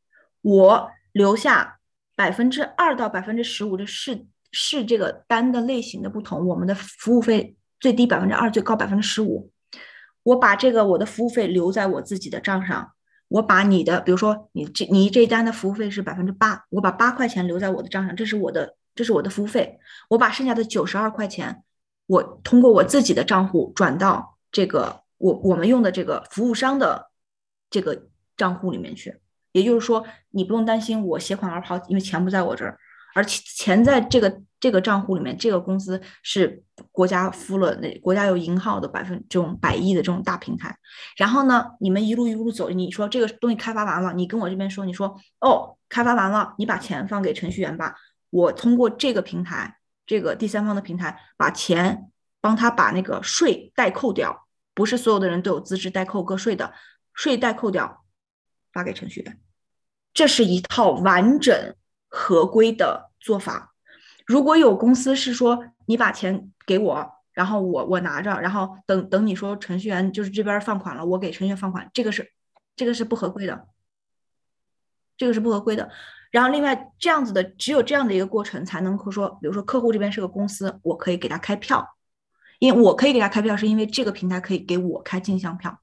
[0.42, 1.80] 我留下
[2.16, 4.26] 百分之二到百分之十五的是。
[4.54, 9.50] 是这个单的类型的不同，我们的服务费最低百分之二，最高百分之十五。
[10.24, 12.92] 我把这个我的服务费留在我自己的账上，
[13.30, 19.80] 我把你的，比如说你这你这一单的服务费是百分之八，我把八块钱留在我的账上，这是我的这是我的服务费，
[20.10, 21.64] 我把剩下的九十二块钱，
[22.08, 27.10] 我通过我自己的账户转到这个我我们用的这个服务商的
[27.70, 29.16] 这个账户里面去，
[29.52, 32.78] 也就是说你不用担心我携款而跑，因为钱不在我这儿。
[33.14, 36.64] 而钱在这个这个账户里面，这个公司是
[36.94, 40.74] 国家付了，那国家有银号的百分这种百亿的这种大平台。
[41.18, 47.96] 然后呢，你们一路一路走，你说这个东西开发完了，你跟我这边说，你说哦，开发完了，你把钱放给程序员吧，
[48.30, 49.76] 我通过这个平台，
[50.06, 52.10] 这个第三方的平台，把钱
[52.40, 56.74] 帮他把那个税代扣掉，不是所有的人都有资质代扣个税的，
[57.14, 58.01] 税代扣掉，
[58.72, 59.40] 发给程序员，
[60.14, 61.76] 这是一套完整。
[62.14, 63.74] 合规的做法，
[64.26, 72.34] 如果有公司是说你把钱给我，然后我我拿着，然后等等你说程序员就是这边放款了，我给程序员放款，这个是
[72.76, 73.66] 这个是不合规的，
[75.16, 75.90] 这个是不合规的。
[76.32, 81.96] 然后另外这样子的，只有这样的一个过程才能够说，比如说客户这边是个公司，我可以给他开票，
[82.60, 85.80] 因为我可以给他开票，是因为这个平台可以给我开进项票。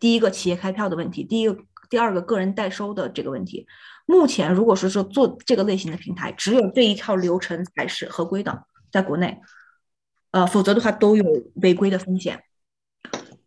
[0.00, 3.66] 第一个企业开票的问题，第一个第二个个人代收的这个问题。
[4.06, 9.40] 目前，如果是说做这个类型的平台，只有这一套流程才是合规的，在国内，
[10.30, 11.24] 呃，否则的话都有
[11.62, 12.42] 违规的风险。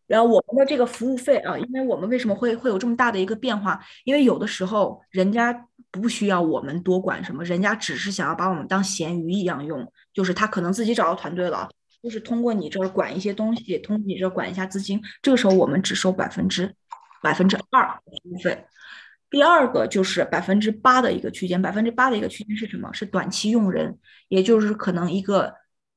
[0.07, 3.79] 然后我们的这个服务费啊，因为我们为什么会会有这么大的一个变化？
[4.05, 11.69] 因为有的时候人家不需要我们多管什么，人家只是想要把我们当咸鱼一样用，就是他可能自己找到团队了，
[12.01, 16.73] 就是通过你这儿管一些东西，通过你这儿管一下资金，这个时候我们只收百分之
[17.21, 18.65] 百分之二服务费。
[19.29, 22.93] 第二个就是百分之八的一个区间，百分之八的一个区间是什么？
[22.93, 23.99] 是短期用人，
[24.29, 25.53] 也就是可能一个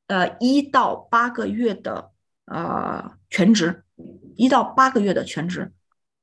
[0.09, 2.10] 呃一到八个月的
[2.47, 3.84] 呃全职，
[4.34, 5.70] 一到八个月的全职，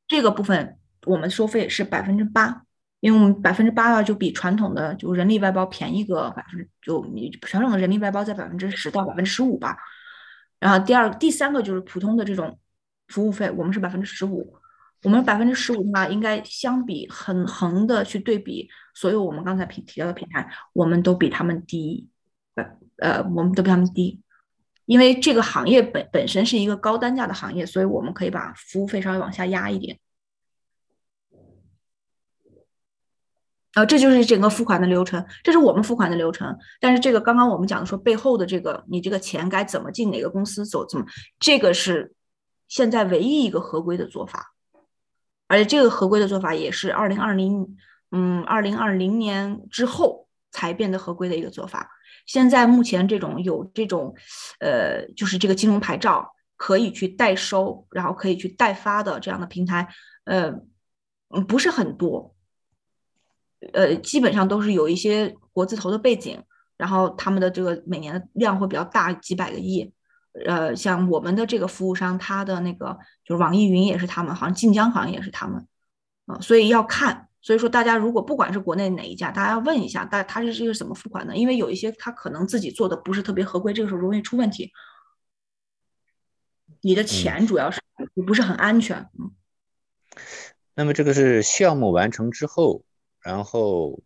[0.06, 2.64] 这个部分我们收费是百分之八，
[3.00, 9.78] 因为我们百分之八啊就比传统的就人力外包便宜个百分，就你传统的人力外包在百分之十到百分之十五吧。
[10.60, 12.60] 然后第二第三个就是普通的这种
[13.08, 14.57] 服务费，我们是百分之十五。
[15.08, 22.10] 我们百分之十五的话，应该相比很横的去对比所有我们刚才提提到的平台，我们都比他们低，
[22.56, 22.66] 呃
[22.98, 24.20] 呃，我们都比他们低，
[24.86, 29.98] 因为这个行业本本身是一个高单价的行业，所以我们可以把服务费稍微往下压一点。
[33.76, 36.54] 啊，这就是整个付款的流程，这是我们付款的流程。
[36.82, 41.06] 但是这个刚刚我们讲的说背后的这个，你这个钱该怎么进哪个公司走怎么，
[41.40, 42.14] 这个是
[42.68, 44.54] 现在唯一一个合规的做法。
[45.48, 47.78] 而且这个合规的做法也是二零二零，
[48.12, 51.90] 嗯，二零二零年之后才变得合规的一个做法。
[52.26, 54.14] 现在目前这种有这种，
[54.60, 59.88] 呃，就是这个金融牌照可以去代收，然后可以去代发的这样的平台，
[60.26, 60.52] 呃，
[61.48, 62.36] 不是很多，
[63.74, 66.44] 呃，基本上都是有一些国字头的背景，
[66.76, 69.94] 然后他们的这个每年的量会比较大，几百个亿。
[70.46, 75.68] 呃，像我们的这个服务商，他的那个就是网易云也是他们，好像晋江好像也是他们，
[76.26, 77.24] 啊，所以要看。
[77.40, 81.38] 所以说，大家如果不管是国内哪一家，大家要问一下，但他是这个怎么付款的？
[81.38, 84.74] 因为有一些他可能自己做的不是特别合规，这个时候容易出问题。
[86.82, 87.82] 你的钱主要是
[88.26, 89.10] 不是很安全。
[89.18, 89.32] 嗯。
[90.76, 92.84] 那么这个是项目完成之后，
[93.22, 94.02] 然后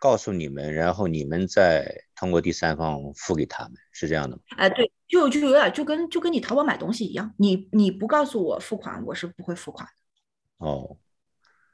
[0.00, 4.42] 告诉你们，然后你们再通过第三方付给他们，是这样的吗？
[4.56, 4.90] 哎，对。
[5.10, 10.64] 就就有点就跟就跟你淘宝买东西一样，你你不告诉我付款，我是不会付款的。
[10.64, 10.98] 哦，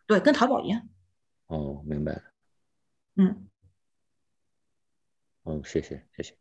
[0.06, 0.88] 对，跟淘宝一样。
[1.48, 2.22] 哦，明白了。
[3.16, 3.46] 嗯。
[5.42, 6.34] 哦，谢谢谢谢。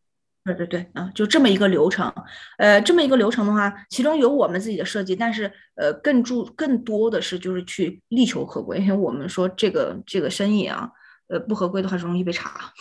[0.46, 2.10] 对对对，啊，就这么一个流程。
[2.58, 10.90] 呃，这么一个流程的话，其中有我们自己的设计，但是呃，更注更多的是就是去力求合规，因为我们说这个这个生意啊，
[11.28, 12.74] 呃，不合规的话容易被查，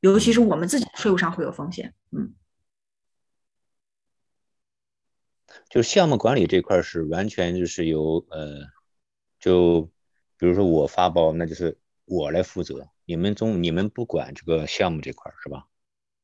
[0.00, 1.94] 尤其是我们自己税务上会有风险。
[2.10, 2.34] 嗯。
[5.68, 8.68] 就项目管理这块是完全就是由呃，
[9.38, 9.90] 就
[10.38, 12.88] 比如说我发包，那就是我来负责。
[13.04, 15.66] 你们中你们不管这个项目这块是吧？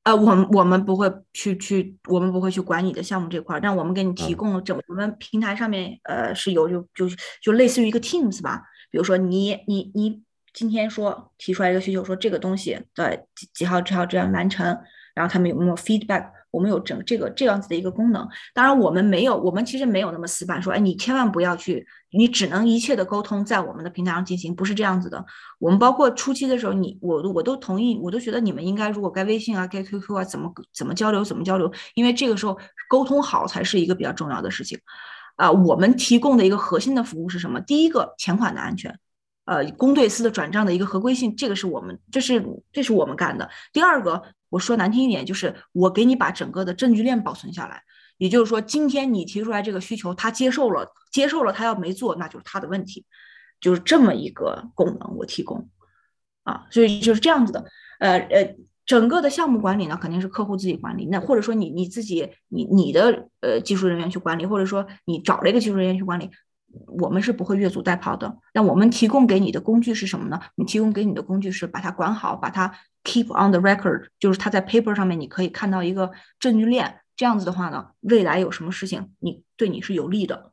[0.05, 7.09] 呃，我们我们不会去去，我们不会去管你的项目这块，但我们给你提供整我们平台上面呃是有就就
[7.43, 8.63] 就类似于一个 Teams 吧。
[8.91, 10.23] 比如说你你你
[10.55, 14.67] 今天说提出来一个需求，说这个东西对几几号几号这样完成，
[15.15, 16.31] 然后他们有没有 feedback？
[16.53, 25.27] 我们有整这个这样子的一个功能，当然我们没有，我们其实没有那么死板，说，哎，你千万不要去，你只能一切的沟通在我们的平台上进行，不是这样子的。
[25.59, 32.57] 我们包括初期的时候，你我我都同意，我都觉得你们应该，如果该微信啊，该 QQ 啊，怎么怎么交流怎么交流，因为这个时候
[32.89, 34.79] 沟通好才是一个比较重要的事情。
[35.35, 37.61] 啊，我们提供的一个核心的服务是什么？
[37.61, 38.97] 第一个，钱款的安全，
[39.45, 43.49] 呃，公对私的转账的一个合规性，这个是我们，这是这是我们干的。
[43.73, 47.83] 第二个，我说难听一点，就是我给你把整个的证据链保存下来。
[48.17, 53.05] 也就是说，今天你提出来这个需求，他接受了，接受了，他要没做，那就是他的问题。
[53.61, 55.69] 就是这么一个功能，我提供
[56.43, 57.65] 啊，所以就是这样子的。
[57.99, 66.31] 呃呃，整个的项目管理呢，肯定是客户自己管理，那或者说你你自己，你你的呃技术人员去管理，或者说你找了一个技术人员去管理，
[66.87, 68.39] 我们是不会越俎代庖的。
[68.53, 70.41] 那我们提供给你的工具是什么呢？
[70.57, 77.01] 你提供给你的工具是把它管好，把它 keep on the record，就是它在 paper 上面你可以看到一个证据链。
[77.17, 80.53] 这样子的话呢，未来有什么事情，你对你是有利的。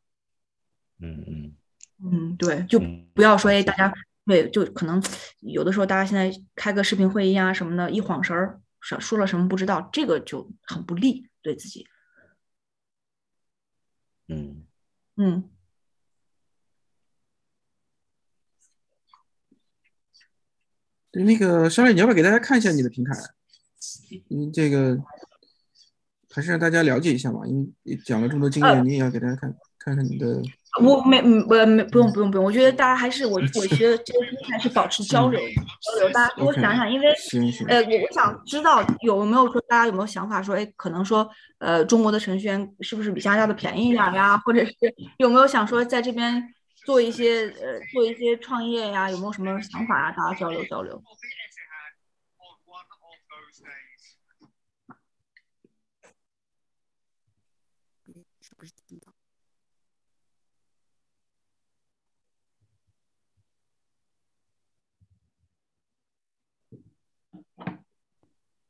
[1.00, 1.56] 嗯嗯
[2.04, 2.80] 嗯，对，就
[3.16, 3.92] 不要说哎，大家
[4.26, 5.02] 对，就可能
[5.40, 11.88] 有的时候大家现在开个视频会议啊什么的，一晃神儿说说了什么不知道，这个就很不利对自己。
[14.28, 14.64] 嗯
[15.16, 15.50] 嗯。
[21.14, 23.14] 那个肖磊，你要不要给大家看一下你的平台？
[24.30, 24.98] 因为这个。
[26.34, 30.42] 还是让大家了解一下嘛，因为讲了这么多经验，你也要给大家看看看你的。
[30.82, 32.46] 我没，我没，不用，不用，不用。
[32.46, 34.20] 我觉得大家还是我，我觉得这个
[34.50, 36.10] 还是保持交流，交流。
[36.14, 37.08] 大家多想想，因为
[37.68, 44.38] 呃，我我想知道有没有说大家有没有想法说，哎，可能说呃，中国的程序员是不是比加拿大的便宜一点呀？
[44.38, 44.74] 或者是
[45.18, 46.42] 有没有想说在这边
[46.86, 49.10] 做一些呃，做一些创业呀？
[49.10, 50.12] 有没有什么想法呀？
[50.12, 51.02] 大家交流交流。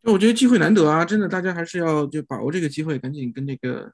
[0.03, 3.93] 我觉得机会难得啊，真的，大家还是要就把握这个机会，赶紧跟这个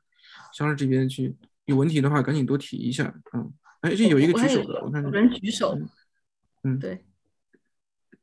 [0.53, 1.35] 肖老这边去，
[1.65, 3.45] 有问题的话赶紧多提一下啊。
[3.81, 5.77] 哎，这有一个举手的，我看有人举手。
[6.63, 7.03] 嗯，对。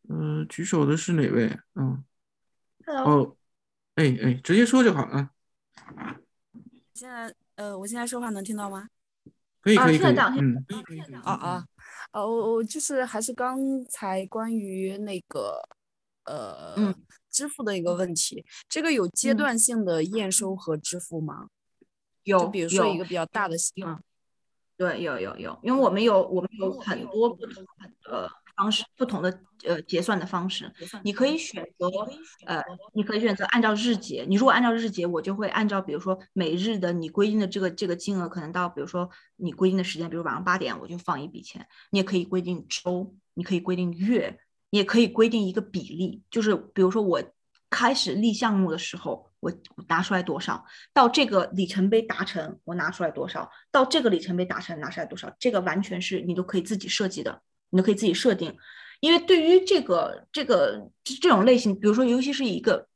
[0.09, 1.59] 嗯，举手的是哪位？
[1.75, 2.05] 嗯。
[2.87, 3.05] Hello。
[3.05, 3.37] 哦，
[3.95, 5.31] 哎哎，直接说就好啊。
[6.95, 7.35] 现在。
[7.57, 8.89] 呃，我现在说话能听到吗？
[9.61, 10.67] 可以可以可以，嗯，
[11.23, 11.65] 啊啊，
[12.11, 13.57] 呃，我我就是还是刚
[13.89, 15.63] 才关于那个
[16.25, 16.93] 呃
[17.31, 21.47] 支付的一个问题，这个有阶段性的验收和支付吗？
[22.25, 23.55] 有，就比如说一个比较大的，
[23.87, 24.03] 嗯，
[24.77, 27.65] 对，有有有，因为我们有我们有很多不同
[28.05, 28.31] 的。
[28.57, 30.73] 方式不同的呃结算的方式，
[31.03, 31.89] 你可以选择
[32.47, 34.25] 呃，你可以选择按照日结。
[34.29, 41.67] 你如果按照日结，我就会按照比如说每日的你规定的这个这个金额，可能到比如说你规定的时间，比如晚上八点，我就放一笔钱。
[41.91, 44.39] 你也可以规定周，你可以规定月，
[44.71, 47.21] 你也可以规定一个比例，就是比如说我
[47.69, 49.53] 开始立项目的时候，我
[49.89, 57.43] 拿出来多少，到这个里程碑达成，我拿出来多少，到这个里程碑达成拿出来多少，这个完全是你都可以自己设计的。
[57.71, 58.57] 你都可以自己设定，
[59.01, 62.87] 因为对于这个这个这种类型，比如说，尤其是一个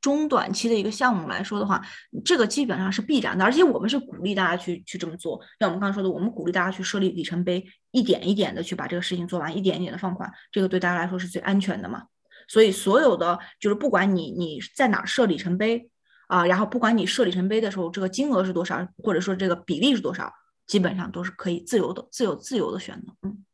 [0.00, 1.82] 中短期的一个项目来说的话，
[2.24, 3.44] 这个基本上是必然的。
[3.44, 5.38] 而且我们是鼓励大家去去这么做。
[5.60, 12.04] 像我们刚才说的，我们鼓励大家去设立里程碑，一点一点的去把这个事情做完，一点一点的放款，这个对大家来说是最安全的嘛。
[12.48, 15.90] 所以，所有的就是不管你你在哪设里程碑
[16.28, 20.32] 啊，然后不管你设里程碑的时候这个金额是多少，或者说这个比例是多少，
[20.66, 23.12] 基本上都是可以自由的、自由自由的选的。
[23.22, 23.44] 嗯。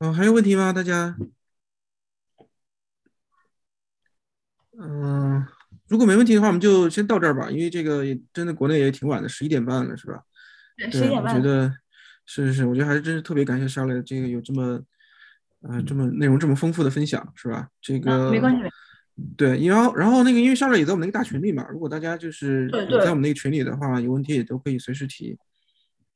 [0.00, 0.72] 嗯，还有问题吗？
[0.72, 1.16] 大家？
[4.80, 5.46] 嗯，
[5.88, 7.50] 如果没问题的话，我们就先到这儿吧。
[7.50, 10.22] 因为这个也真的国内也挺晚的，十一点半了，是吧？
[10.90, 11.34] 十一点半。
[11.34, 11.72] 我觉得
[12.26, 14.80] 是是是，我觉得还是真是特别感谢莎蕾这个有这么
[15.62, 17.68] 呃这么内容这么丰富的分享，是吧？
[17.80, 18.62] 这个没关系。
[19.36, 25.38] 对，然后然后那个因为莎蕾也在我们那个大群里嘛，如果大家就是在我们那个群里的话，有问题也都可以随时提。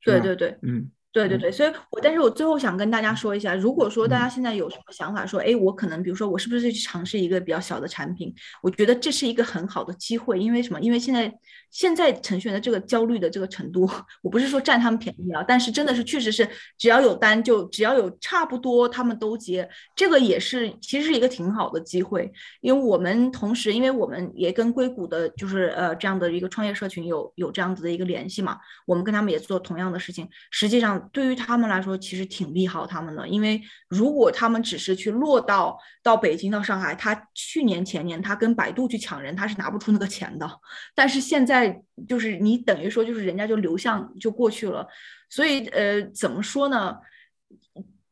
[0.02, 0.90] 对对对，嗯。
[1.26, 8.34] 对对对，所以我但是我最后想跟大家说一下，如果说大家现在有什么想法，说哎，我可能比如说我是不是去尝试一个比较小的产品？
[8.62, 10.80] 我觉得这是一个很好的机会，因为什么？
[10.80, 11.32] 因为现在
[11.70, 13.88] 现在程序员的这个焦虑的这个程度，
[14.22, 22.30] 我不是说占他们便宜啊，但是真的是确实是只要有单就只要有差不多他们都接，这个也是其实是一个挺好的机会，
[22.60, 30.98] 因为我们同时因为我们也跟硅谷的就是呃这样的一个创业社群有有这样子的一个联系嘛，我们跟他们也做同样的事情，实际上。
[31.10, 40.48] 对于他们来说，其实挺利好他们的，因为如果他们只是去落到到北京到上海，他去年前年他跟百度去抢人，他是拿不出那个钱的。
[40.94, 44.86] 但是现在在就是你等于说就是人家就流向就过去了，
[45.28, 46.96] 所以呃怎么说呢？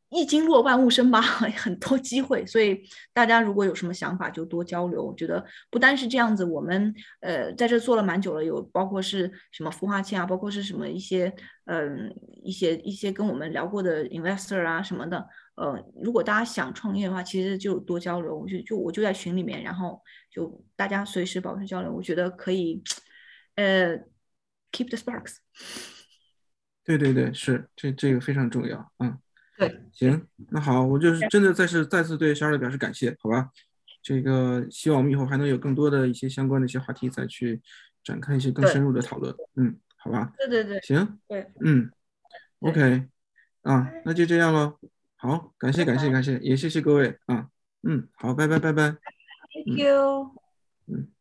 [0.08, 1.20] 一经落万物生吧，
[1.58, 2.80] 很多机会，所以
[3.12, 5.02] 大家如果有什么想法就多交流。
[5.02, 12.14] 我觉得不单是这样子，我们呃在这做了蛮久了，有包括是什么孵化器啊，包括是什么一些嗯
[12.44, 15.26] 一些一些跟我们聊过的 investor 啊什么的。
[15.56, 18.38] 呃，如果大家想创业的话，其实就多交流。
[18.38, 20.00] 我就就我就在群里面，然后
[20.30, 22.80] 就大家随时保持交流，我觉得可以
[23.56, 23.98] 呃
[24.72, 25.38] keep the sparks。
[26.84, 29.18] 对对对，是这这个非常重要，嗯。
[29.58, 33.50] 对，行，那好，我就是真的再次再次对 r l 表示感谢，好吧？
[34.02, 37.62] 这个希望我们以后还能有更多的一些相关的一些话题再去
[38.04, 40.30] 展开一些更深入的讨论，嗯，好吧？
[40.36, 41.90] 对对对，行，对，嗯
[42.60, 43.08] ，OK，
[43.62, 44.78] 啊，那就这样喽，
[45.16, 47.48] 好，感谢感谢感谢，也谢谢各位啊，
[47.82, 48.90] 嗯，好，拜拜拜拜
[49.54, 50.36] ，Thank you，
[50.86, 51.15] 嗯。